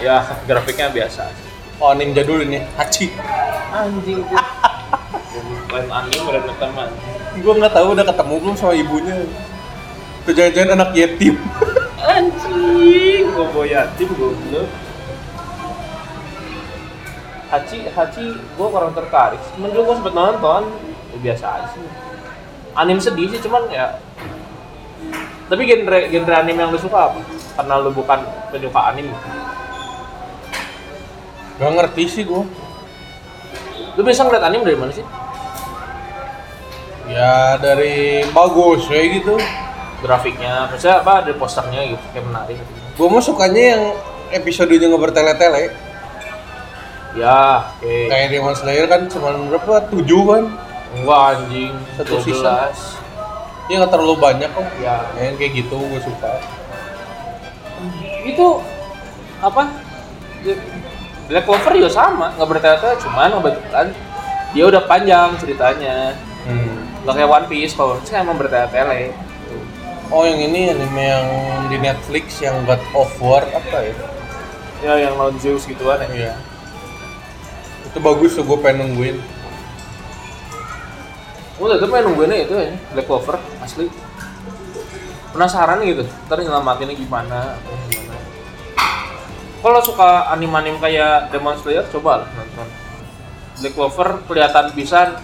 Ya 0.00 0.24
grafiknya 0.48 0.88
biasa. 0.88 1.28
Oh, 1.82 1.90
anim 1.90 2.14
jadul 2.14 2.40
ini. 2.40 2.62
Hachi. 2.78 3.10
Anjing. 3.74 4.22
Lain 5.74 5.88
anim 5.90 6.20
bener 6.24 6.42
teman. 6.56 6.88
Gua 7.42 7.52
nggak 7.58 7.74
tahu 7.74 7.86
udah 7.98 8.06
ketemu 8.06 8.34
belum 8.40 8.56
sama 8.56 8.72
ibunya. 8.78 9.26
Tuh 10.24 10.32
jangan-jangan 10.32 10.78
anak 10.78 10.90
yatim. 10.94 11.34
Anjing, 11.98 13.26
gua 13.34 13.44
bawa 13.50 13.66
yatim 13.66 14.08
goblok. 14.14 14.70
Hachi, 17.54 17.86
Hachi, 17.86 18.34
gua 18.58 18.66
kurang 18.66 18.90
tertarik. 18.98 19.38
Cuman 19.54 19.70
gua 19.70 19.94
sempet 19.94 20.10
nonton, 20.10 20.62
ya 21.14 21.18
biasa 21.22 21.44
aja 21.46 21.66
sih. 21.70 21.86
Anim 22.74 22.98
sedih 22.98 23.30
sih, 23.30 23.38
cuman 23.46 23.70
ya. 23.70 24.02
Tapi 25.46 25.62
genre 25.62 26.10
genre 26.10 26.34
anime 26.34 26.66
yang 26.66 26.74
lu 26.74 26.80
suka 26.82 27.14
apa? 27.14 27.22
Karena 27.54 27.78
lu 27.78 27.94
bukan 27.94 28.26
penyuka 28.50 28.80
anime. 28.90 29.14
Gak 31.62 31.70
ngerti 31.78 32.04
sih 32.10 32.26
gua. 32.26 32.42
Lu 33.94 34.02
bisa 34.02 34.26
ngeliat 34.26 34.50
anime 34.50 34.66
dari 34.66 34.74
mana 34.74 34.90
sih? 34.90 35.06
Ya 37.06 37.54
dari 37.62 38.26
bagus 38.34 38.90
kayak 38.90 39.22
gitu. 39.22 39.38
Grafiknya, 40.02 40.66
maksudnya 40.66 41.06
apa? 41.06 41.22
Dari 41.22 41.38
posternya 41.38 41.80
gitu, 41.86 42.02
kayak 42.10 42.26
menarik. 42.26 42.58
Gua 42.98 43.06
mah 43.14 43.22
sukanya 43.22 43.62
yang 43.78 43.82
episodenya 44.34 44.90
nggak 44.90 45.02
bertele-tele. 45.06 45.83
Ya, 47.14 47.70
oke. 47.72 48.10
Kayak 48.10 48.26
Demon 48.28 48.54
Slayer 48.54 48.86
kan 48.86 49.06
cuma 49.06 49.30
berapa? 49.46 49.86
Tujuh 49.88 50.22
kan? 50.26 50.44
Enggak 50.92 51.20
anjing, 51.32 51.74
Satu 51.94 52.18
12. 52.18 52.24
season. 52.24 52.70
Ya 53.64 53.74
nggak 53.78 53.90
terlalu 53.90 54.14
banyak 54.16 54.50
kok. 54.50 54.66
Ya, 54.76 54.98
Yang 55.16 55.34
kayak 55.38 55.52
gitu 55.56 55.76
gue 55.78 56.00
suka. 56.00 56.32
itu 58.24 58.46
apa 59.38 59.68
Black 61.26 61.44
Clover 61.44 61.72
juga 61.74 61.90
sama 61.90 62.32
nggak 62.32 62.48
bertele-tele 62.48 62.96
cuman 62.98 63.28
kebetulan 63.34 63.86
dia 64.50 64.64
udah 64.64 64.82
panjang 64.82 65.28
ceritanya 65.36 66.16
Hmm. 66.44 66.88
nggak 67.00 67.14
kayak 67.14 67.28
One 67.30 67.46
Piece 67.46 67.72
kalau 67.72 67.92
One 67.92 68.00
Piece 68.00 68.08
kan 68.10 68.20
emang 68.22 68.36
bertele-tele 68.36 69.12
Oh 70.08 70.20
yang 70.22 70.36
ini 70.38 70.68
anime 70.70 71.00
yang 71.02 71.26
di 71.66 71.76
Netflix 71.78 72.40
yang 72.40 72.64
God 72.64 72.80
of 72.94 73.12
War 73.18 73.44
apa 73.46 73.76
ya? 73.78 73.92
ya 74.80 74.92
yang 75.02 75.12
lawan 75.14 75.36
Zeus 75.36 75.64
gituan 75.64 76.00
ya 76.00 76.08
Iya. 76.08 76.34
Itu 77.94 78.02
bagus 78.02 78.34
tuh 78.34 78.42
gue 78.42 78.58
pengen 78.58 78.90
nungguin. 78.90 79.16
gue 81.54 81.70
tetep 81.70 81.86
pengen 81.86 82.10
nungguinnya 82.10 82.38
itu 82.50 82.54
ya 82.58 82.74
Black 82.90 83.06
Clover 83.06 83.38
asli 83.62 83.86
penasaran 85.30 85.86
gitu 85.86 86.02
ntar 86.26 86.42
nyelamatinnya 86.42 86.98
gimana 86.98 87.54
atau 87.62 87.74
gimana 87.86 88.18
kalau 89.62 89.80
suka 89.86 90.34
anim-anim 90.34 90.82
kayak 90.82 91.30
Demon 91.30 91.54
Slayer 91.62 91.86
coba 91.94 92.26
lah 92.26 92.28
nonton 92.34 92.68
Black 93.62 93.74
Clover 93.78 94.08
kelihatan 94.26 94.74
bisa 94.74 95.14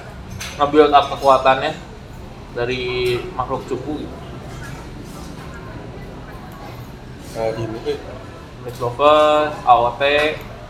nge-build 0.54 0.94
up 0.94 1.10
kekuatannya 1.18 1.74
dari 2.54 3.18
makhluk 3.34 3.66
cupu 3.66 3.98
gitu. 3.98 4.16
Kayak 7.34 7.58
ini. 7.58 7.78
eh. 7.90 7.98
Black 8.62 8.76
Clover, 8.78 9.50
AOT 9.66 10.02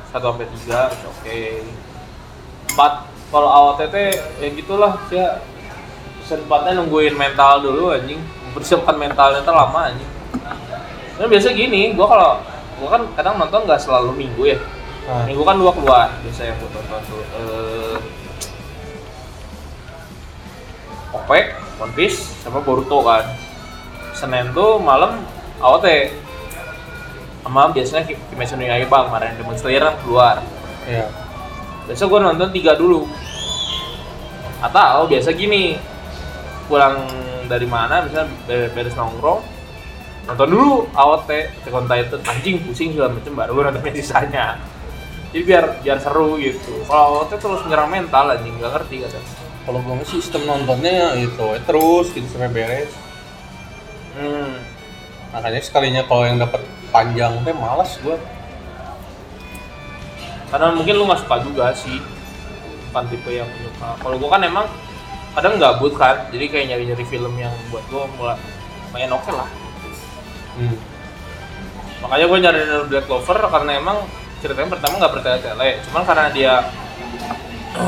1 0.09 0.25
sampai 0.25 0.47
3 0.49 0.49
oke 0.49 0.97
okay. 1.21 1.61
4 2.73 2.79
kalau 3.31 3.49
AOT 3.49 3.81
teh 3.89 4.11
ya 4.39 4.49
gitulah 4.51 4.99
ya 5.09 5.39
sempatnya 6.23 6.79
nungguin 6.79 7.15
mental 7.15 7.61
dulu 7.61 7.91
anjing 7.91 8.19
mempersiapkan 8.47 8.95
mentalnya 8.95 9.41
tuh 9.41 9.53
lama 9.53 9.89
anjing 9.89 10.11
Nah, 11.21 11.29
biasa 11.29 11.53
gini, 11.53 11.93
gua 11.93 12.09
kalau 12.09 12.31
gua 12.81 12.97
kan 12.97 13.03
kadang 13.13 13.37
nonton 13.37 13.69
nggak 13.69 13.77
selalu 13.77 14.17
minggu 14.17 14.41
ya. 14.47 14.59
Nah, 15.05 15.29
Minggu 15.29 15.45
kan 15.45 15.61
dua 15.61 15.69
keluar 15.69 16.09
biasa 16.25 16.49
yang 16.49 16.57
gua 16.57 16.71
tonton 16.73 17.01
tuh. 17.05 17.21
Eh, 17.37 17.97
Opek, 21.13 21.45
One 21.77 21.93
Piece, 21.93 22.25
sama 22.41 22.65
Boruto 22.65 23.05
kan. 23.05 23.29
Senin 24.17 24.49
tuh 24.53 24.81
malam 24.81 25.21
AOT 25.61 25.87
sama 27.45 27.69
biasanya 27.69 28.09
Ki- 28.09 28.21
Kimetsu 28.33 28.57
no 28.57 28.65
Yaiba 28.65 29.05
kemarin 29.05 29.37
Demon 29.37 29.57
Slayer 29.57 29.83
kan 29.83 29.97
keluar 30.01 30.41
iya. 30.85 31.05
Biasa 31.91 32.07
gue 32.07 32.21
nonton 32.23 32.49
tiga 32.55 32.79
dulu 32.79 33.03
atau 34.63 35.11
biasa 35.11 35.35
gini 35.35 35.75
pulang 36.71 37.03
dari 37.51 37.67
mana 37.67 38.07
misalnya 38.07 38.31
ber- 38.47 38.71
beres 38.71 38.95
nongkrong 38.95 39.43
nonton 40.31 40.47
dulu 40.47 40.87
AOT 40.95 41.31
Attack 41.67 41.75
on 41.75 41.91
Titan 41.91 42.21
anjing 42.23 42.63
pusing 42.63 42.95
segala 42.95 43.11
macem 43.11 43.35
baru 43.35 43.51
gue 43.59 43.65
nonton 43.67 43.83
sisanya 43.99 44.55
jadi 45.35 45.43
biar 45.43 45.65
biar 45.83 45.99
seru 45.99 46.39
gitu 46.39 46.87
kalau 46.87 47.27
AOT 47.27 47.43
terus 47.43 47.61
menyerang 47.67 47.91
mental 47.91 48.31
anjing 48.31 48.55
gak 48.63 48.71
ngerti 48.79 49.03
kadang 49.03 49.27
Kalau 49.61 49.79
gue 49.85 49.93
mah 49.93 50.09
sistem 50.09 50.43
nontonnya 50.49 51.15
itu 51.21 51.47
eh, 51.53 51.63
terus 51.69 52.11
gitu 52.17 52.27
sampai 52.33 52.49
beres. 52.49 52.91
hmm. 54.17 54.51
Makanya 55.31 55.61
sekalinya 55.63 56.03
kalau 56.09 56.25
yang 56.27 56.41
dapat 56.41 56.65
panjang 56.91 57.39
teh 57.45 57.55
malas 57.55 58.01
gue. 58.01 58.17
Karena 60.51 60.67
mungkin 60.75 60.95
lu 60.99 61.05
nggak 61.07 61.21
suka 61.25 61.37
juga 61.47 61.71
sih? 61.73 61.99
Bukan 62.91 63.07
tipe 63.07 63.31
yang 63.31 63.47
menyuka 63.47 63.95
kalau 64.03 64.19
gua 64.19 64.35
kan 64.35 64.43
emang 64.43 64.67
kadang 65.39 65.63
gabut 65.63 65.95
kan 65.95 66.27
jadi 66.35 66.45
kayak 66.51 66.67
nyari 66.75 66.85
nyari 66.91 67.05
film 67.07 67.39
yang 67.39 67.55
buat 67.71 67.87
gua 67.87 68.11
mulai 68.19 68.39
lumayan 68.91 69.15
oke 69.15 69.31
lah. 69.31 69.47
Hmm. 70.59 70.77
makanya 72.03 72.27
gue 72.27 72.39
nyari 72.43 72.61
Black 72.91 73.07
Clover 73.07 73.39
karena 73.39 73.79
emang 73.79 74.03
ceritanya 74.43 74.69
pertama 74.75 74.99
nggak 74.99 75.13
bertele-tele. 75.15 75.71
Cuman 75.87 76.03
karena 76.03 76.27
dia 76.35 76.53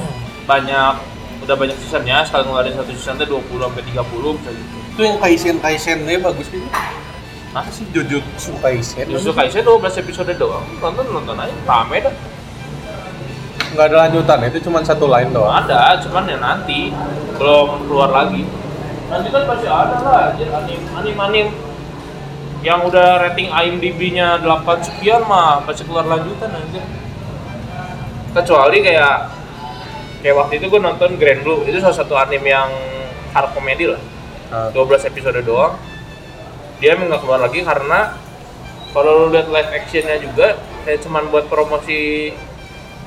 banyak 0.51 0.95
udah 1.43 1.57
banyak 1.59 1.75
seasonnya 1.83 2.23
sekali 2.23 2.47
ngeluarin 2.47 2.79
satu 2.79 2.93
season 2.95 3.19
tuh 3.19 3.43
20 3.43 3.67
sampai 3.67 3.83
30 3.83 4.39
bisa 4.39 4.51
gitu. 4.55 4.77
Itu 4.95 5.01
yang 5.03 5.19
Kaisen 5.19 5.57
Kaisen 5.59 5.99
deh 6.07 6.23
bagus 6.23 6.47
gitu. 6.47 6.63
nah 7.51 7.67
sih? 7.69 7.85
Jujutsu 7.91 8.55
Kaisen. 8.63 9.11
justru 9.11 9.35
Kaisen 9.35 9.67
12 9.67 10.03
episode 10.07 10.33
doang. 10.39 10.65
Nonton 10.79 11.05
nonton 11.11 11.35
aja. 11.35 11.53
Rame 11.67 11.99
dah 11.99 12.15
nggak 13.73 13.87
ada 13.89 13.97
lanjutan 14.09 14.39
itu 14.47 14.59
cuma 14.69 14.85
satu 14.85 15.09
line 15.09 15.33
doang. 15.33 15.53
ada 15.53 15.97
cuman 16.05 16.29
ya 16.29 16.37
nanti 16.37 16.93
belum 17.41 17.89
keluar 17.89 18.11
lagi. 18.13 18.45
Nanti 19.09 19.29
kan 19.29 19.43
pasti 19.49 19.67
ada 19.69 19.97
lah 20.01 20.23
anjir 20.33 20.49
anim 20.53 20.81
anim 20.97 21.17
anim. 21.19 21.47
Yang 22.63 22.95
udah 22.95 23.09
rating 23.27 23.51
IMDb-nya 23.51 24.39
8 24.39 24.87
sekian 24.87 25.27
mah 25.27 25.67
pasti 25.67 25.83
keluar 25.83 26.07
lanjutan 26.07 26.53
anjir. 26.53 26.85
Kecuali 28.33 28.79
kayak 28.85 29.17
kayak 30.23 30.37
waktu 30.39 30.63
itu 30.63 30.67
gue 30.71 30.81
nonton 30.81 31.19
Grand 31.19 31.43
Blue 31.43 31.67
itu 31.67 31.83
salah 31.83 31.99
satu 31.99 32.15
anime 32.15 32.49
yang 32.53 32.71
hard 33.35 33.51
comedy 33.57 33.91
lah. 33.91 34.01
Nah, 34.53 34.69
12 34.71 35.11
episode 35.11 35.43
doang. 35.43 35.75
Dia 36.79 36.95
emang 36.95 37.11
nggak 37.11 37.23
keluar 37.25 37.41
lagi 37.43 37.65
karena 37.67 38.15
kalau 38.93 39.27
lu 39.27 39.27
lihat 39.33 39.49
live 39.49 39.71
actionnya 39.73 40.21
juga 40.21 40.61
kayak 40.85 41.01
cuman 41.03 41.33
buat 41.33 41.49
promosi 41.49 42.31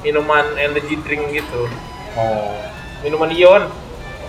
minuman 0.05 0.45
energy 0.61 1.01
drink 1.01 1.33
gitu. 1.33 1.65
Oh. 2.13 2.53
Minuman 3.01 3.33
ion 3.33 3.65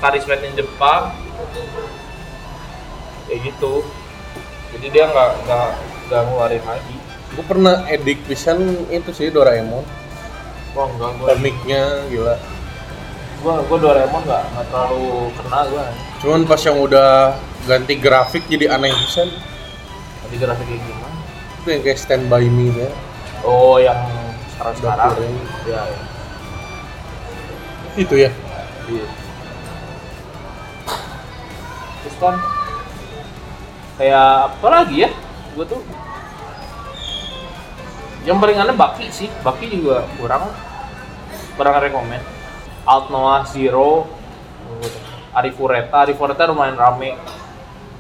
karis 0.01 0.25
made 0.25 0.41
in 0.49 0.57
Jepang. 0.57 1.13
Kayak 3.29 3.53
gitu. 3.53 3.85
Jadi 4.73 4.87
dia 4.89 5.05
nggak 5.13 5.31
nggak 5.45 5.69
nggak 6.09 6.21
ngeluarin 6.25 6.65
lagi. 6.65 6.97
Gue 7.37 7.45
pernah 7.45 7.85
edik 7.93 8.25
pisan 8.25 8.89
itu 8.89 9.13
sih 9.13 9.29
Doraemon. 9.29 9.85
Wah 10.73 10.89
enggak 10.89 11.11
gua 11.21 11.27
komiknya 11.37 12.09
gila. 12.09 12.37
Gua 13.45 13.61
gua 13.69 13.79
Doraemon 13.79 14.25
nggak 14.25 14.45
nggak 14.57 14.67
terlalu 14.73 15.29
kena 15.37 15.61
gua. 15.69 15.85
Cuman 16.25 16.41
pas 16.49 16.61
yang 16.65 16.81
udah 16.81 17.37
ganti 17.69 17.95
grafik 18.01 18.49
jadi 18.49 18.73
aneh 18.73 18.97
pisan. 18.97 19.29
Tadi 20.25 20.37
grafik 20.41 20.65
kayak 20.65 20.81
gimana? 20.81 21.17
Itu 21.61 21.69
yang 21.69 21.83
kayak 21.85 21.99
Stand 22.01 22.25
By 22.33 22.49
Me 22.49 22.73
ya 22.73 22.91
oh 23.47 23.77
yang 23.83 23.99
sekarang 24.57 24.75
sekarang 24.81 25.13
ya, 25.69 25.81
ya. 25.85 26.01
itu 28.01 28.17
ya 28.17 28.31
Iya. 28.87 29.07
Terus 32.07 32.17
kan 32.23 32.35
kayak 33.99 34.29
apa 34.55 34.67
lagi 34.71 34.97
ya? 35.03 35.11
Gue 35.59 35.67
tuh 35.67 35.83
yang 38.23 38.39
paling 38.39 38.59
aneh 38.63 38.79
Baki 38.79 39.11
sih. 39.11 39.27
Baki 39.43 39.67
juga 39.71 40.07
kurang 40.15 40.55
kurang 41.59 41.83
rekomen. 41.83 42.23
Alt 42.87 43.11
Noah 43.11 43.43
Zero, 43.51 44.07
Arifureta, 45.35 46.07
Arifureta 46.07 46.47
lumayan 46.47 46.79
rame. 46.79 47.19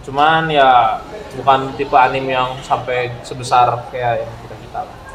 Cuman 0.06 0.46
ya 0.46 1.02
bukan 1.34 1.74
tipe 1.74 1.98
anime 1.98 2.30
yang 2.30 2.54
sampai 2.62 3.10
sebesar 3.26 3.90
kayak 3.90 4.22
yang 4.22 4.32
kita 4.46 4.54
kita 4.62 4.80
lah. 4.86 5.05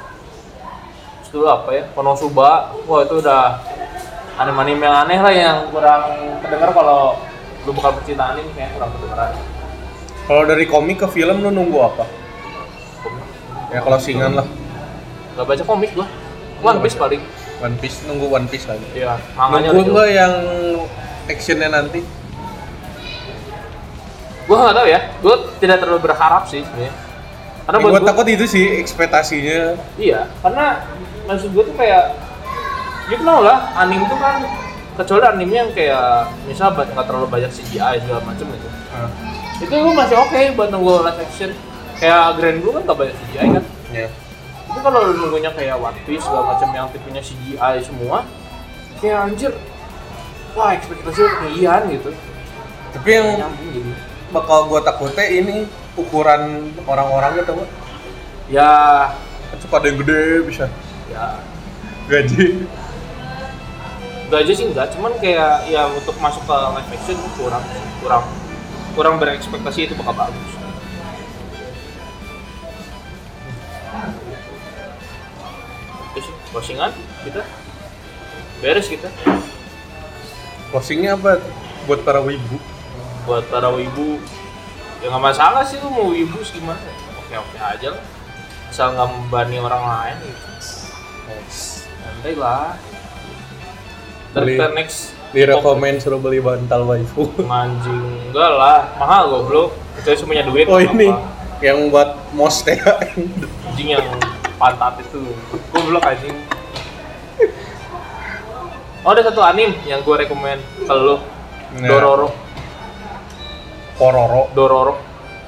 Dulu 1.32 1.46
apa 1.48 1.70
ya? 1.72 1.84
Konosuba, 1.96 2.76
wah 2.86 3.00
itu 3.04 3.16
udah 3.24 3.64
anime-anime 4.40 4.84
yang 4.84 4.96
aneh 5.08 5.20
lah 5.20 5.34
yang 5.34 5.58
kurang 5.72 6.04
kedengar 6.44 6.70
kalau 6.72 7.20
lu 7.68 7.72
bukan 7.78 7.92
pecinta 8.02 8.34
anime 8.34 8.50
kayak 8.58 8.74
kurang 8.74 8.90
kedengeran. 8.98 9.32
kalau 10.26 10.44
dari 10.48 10.66
komik 10.66 10.98
ke 11.04 11.08
film 11.12 11.44
lu 11.44 11.52
nunggu 11.54 11.78
apa 11.78 12.06
ya 13.70 13.80
kalau 13.84 14.00
singan 14.02 14.34
lah 14.40 14.48
Gak 15.32 15.48
baca 15.48 15.64
komik 15.64 15.96
gua. 15.96 16.08
One 16.60 16.84
Piece 16.84 17.00
paling. 17.00 17.24
One 17.64 17.76
Piece 17.80 18.04
nunggu 18.04 18.28
One 18.28 18.48
Piece 18.52 18.68
lagi 18.68 18.84
Iya, 18.92 19.16
nunggu 19.40 19.80
gitu. 19.80 19.92
nggak 19.96 20.10
yang 20.12 20.34
actionnya 21.32 21.70
nanti 21.72 22.04
Gua 24.44 24.58
nggak 24.68 24.76
tahu 24.76 24.88
ya. 24.92 25.00
Gua 25.24 25.36
tidak 25.64 25.78
terlalu 25.80 26.00
berharap 26.04 26.44
sih 26.52 26.68
sebenarnya. 26.68 26.94
Karena 27.64 27.78
buat 27.80 27.92
gue 27.96 28.02
gua, 28.04 28.10
takut 28.12 28.28
itu 28.28 28.46
sih 28.50 28.66
ekspektasinya 28.82 29.80
iya, 29.96 30.28
karena 30.44 30.82
maksud 31.24 31.50
gua 31.52 31.64
tuh 31.64 31.76
kayak 31.76 32.04
you 33.08 33.18
know 33.20 33.40
lah, 33.40 33.74
anime 33.76 34.06
tuh 34.06 34.16
kan 34.16 34.42
kecuali 34.94 35.24
anime 35.26 35.54
yang 35.56 35.72
kayak 35.72 36.08
misal 36.44 36.72
ba- 36.72 36.86
nggak 36.86 37.04
terlalu 37.04 37.28
banyak 37.30 37.50
CGI 37.50 37.96
segala 38.00 38.22
macam 38.22 38.46
gitu. 38.48 38.68
Ah, 38.92 39.10
Itu 39.58 39.74
gua 39.74 39.94
masih 39.96 40.16
oke 40.18 40.42
buat 40.54 40.70
nunggu 40.70 40.94
live 41.02 41.20
action. 41.20 41.52
Kayak 41.96 42.22
Grand 42.36 42.58
Blue 42.60 42.74
kan 42.74 42.82
nggak 42.84 42.98
banyak 42.98 43.16
CGI 43.16 43.48
kan. 43.52 43.64
ya 43.92 44.08
Tapi 44.64 44.80
kalau 44.82 45.00
lu 45.04 45.14
nunggunya 45.20 45.52
kayak 45.52 45.76
One 45.76 46.00
Piece 46.02 46.24
segala 46.24 46.56
macam 46.56 46.70
yang 46.72 46.88
tipenya 46.90 47.20
CGI 47.20 47.76
semua, 47.82 48.24
kayak 48.98 49.18
anjir, 49.22 49.52
wah 50.54 50.72
ekspektasi 50.72 51.20
ketinggian 51.20 51.82
gitu. 51.92 52.10
tapi 52.92 53.08
yang 53.10 53.28
Nyambung 53.38 53.70
gitu. 53.70 53.92
bakal 54.30 54.68
gue 54.68 54.80
takutnya 54.82 55.26
ini 55.26 55.58
ukuran 55.94 56.42
orang-orangnya 56.84 57.44
tuh 57.44 57.64
Ya, 58.48 58.68
kan 59.48 59.58
suka 59.60 59.80
ada 59.80 59.88
yang 59.88 60.00
gede 60.00 60.24
bisa 60.44 60.68
ya. 61.12 61.38
Gaji. 62.08 62.66
Gak 64.32 64.48
aja 64.48 64.54
sih 64.56 64.64
enggak, 64.64 64.88
cuman 64.96 65.12
kayak 65.20 65.68
ya 65.68 65.92
untuk 65.92 66.16
masuk 66.24 66.40
ke 66.48 66.56
live 66.56 66.92
action 66.96 67.20
kurang 67.36 67.64
kurang 68.00 68.24
kurang 68.96 69.16
berekspektasi 69.20 69.92
itu 69.92 69.94
bakal 70.00 70.16
bagus. 70.16 70.52
Oke 76.08 76.20
sih, 76.24 76.34
closingan 76.56 76.96
kita? 77.28 77.44
Beres 78.64 78.88
kita. 78.88 79.12
Closingnya 80.72 81.20
apa 81.20 81.44
buat 81.84 82.00
para 82.08 82.24
wibu? 82.24 82.56
Buat 83.28 83.52
para 83.52 83.68
wibu. 83.76 84.16
Ya 85.04 85.12
nggak 85.12 85.24
masalah 85.28 85.68
sih 85.68 85.76
lu 85.84 85.92
mau 85.92 86.08
wibu 86.08 86.40
gimana 86.40 86.80
oke 87.20 87.36
oke 87.36 87.58
aja 87.60 88.00
lah. 88.00 88.04
Asal 88.72 88.96
nggak 88.96 89.12
membani 89.12 89.60
orang 89.60 89.84
lain 89.84 90.16
gitu 90.24 90.81
santai 91.50 92.34
lah 92.38 92.76
dan 94.32 94.44
Beli- 94.48 94.60
next 94.76 95.12
di 95.32 95.48
rekomen 95.48 95.96
suruh 95.96 96.20
beli 96.20 96.44
bantal 96.44 96.84
waifu 96.84 97.24
Manjing 97.52 98.32
enggak 98.32 98.52
lah, 98.52 98.80
mahal 99.00 99.32
goblok. 99.32 99.72
Kecuali 99.96 100.16
cuma 100.20 100.30
punya 100.36 100.44
duit. 100.44 100.66
oh 100.68 100.76
nggak 100.80 100.92
ini 100.92 101.08
apa. 101.08 101.20
yang 101.64 101.78
buat 101.88 102.10
mos 102.36 102.64
ya 102.68 102.80
anjing 103.72 103.96
yang 103.96 104.06
pantat 104.60 105.00
itu. 105.00 105.24
Goblok 105.72 106.04
anjing. 106.04 106.36
Oh, 109.02 109.10
ada 109.18 109.26
satu 109.26 109.42
anime 109.42 109.74
yang 109.90 110.06
gue 110.06 110.14
rekomen 110.14 110.62
ke 110.62 110.94
lu. 110.94 111.18
Nah. 111.80 111.88
Dororo. 111.88 112.30
pororo 113.96 114.52
Dororo. 114.52 114.96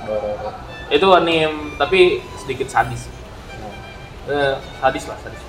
pororo 0.08 0.50
Itu 0.88 1.08
anime 1.12 1.76
tapi 1.76 2.24
sedikit 2.40 2.72
sadis. 2.72 3.13
Eh, 4.24 4.56
sadis 4.80 5.04
lah, 5.10 5.18
sadis. 5.20 5.42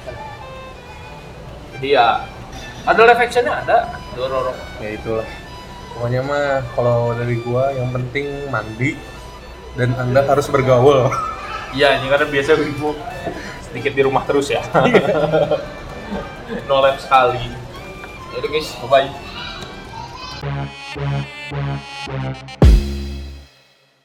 Jadi 1.75 1.89
ya 1.95 2.23
ada 2.85 3.01
live 3.01 3.21
actionnya 3.23 3.55
ada 3.65 3.79
Dororo. 4.13 4.53
ya 4.79 4.93
itulah 4.95 5.25
pokoknya 5.97 6.21
mah 6.21 6.61
kalau 6.77 7.17
dari 7.17 7.41
gua 7.41 7.73
yang 7.73 7.89
penting 7.91 8.47
mandi 8.53 8.93
dan 9.75 9.97
anda 9.97 10.21
harus 10.29 10.47
bergaul 10.53 11.09
Iya, 11.75 11.99
ini 11.99 12.07
karena 12.07 12.31
biasa 12.31 12.55
ibu 12.55 12.95
sedikit 13.67 13.99
di 13.99 14.07
rumah 14.07 14.23
terus 14.23 14.47
ya. 14.47 14.63
no 16.71 16.79
lab 16.79 17.03
sekali. 17.03 17.51
Yaudah 18.31 18.51
guys, 18.55 18.71
bye 18.87 19.11
bye. 22.31 22.63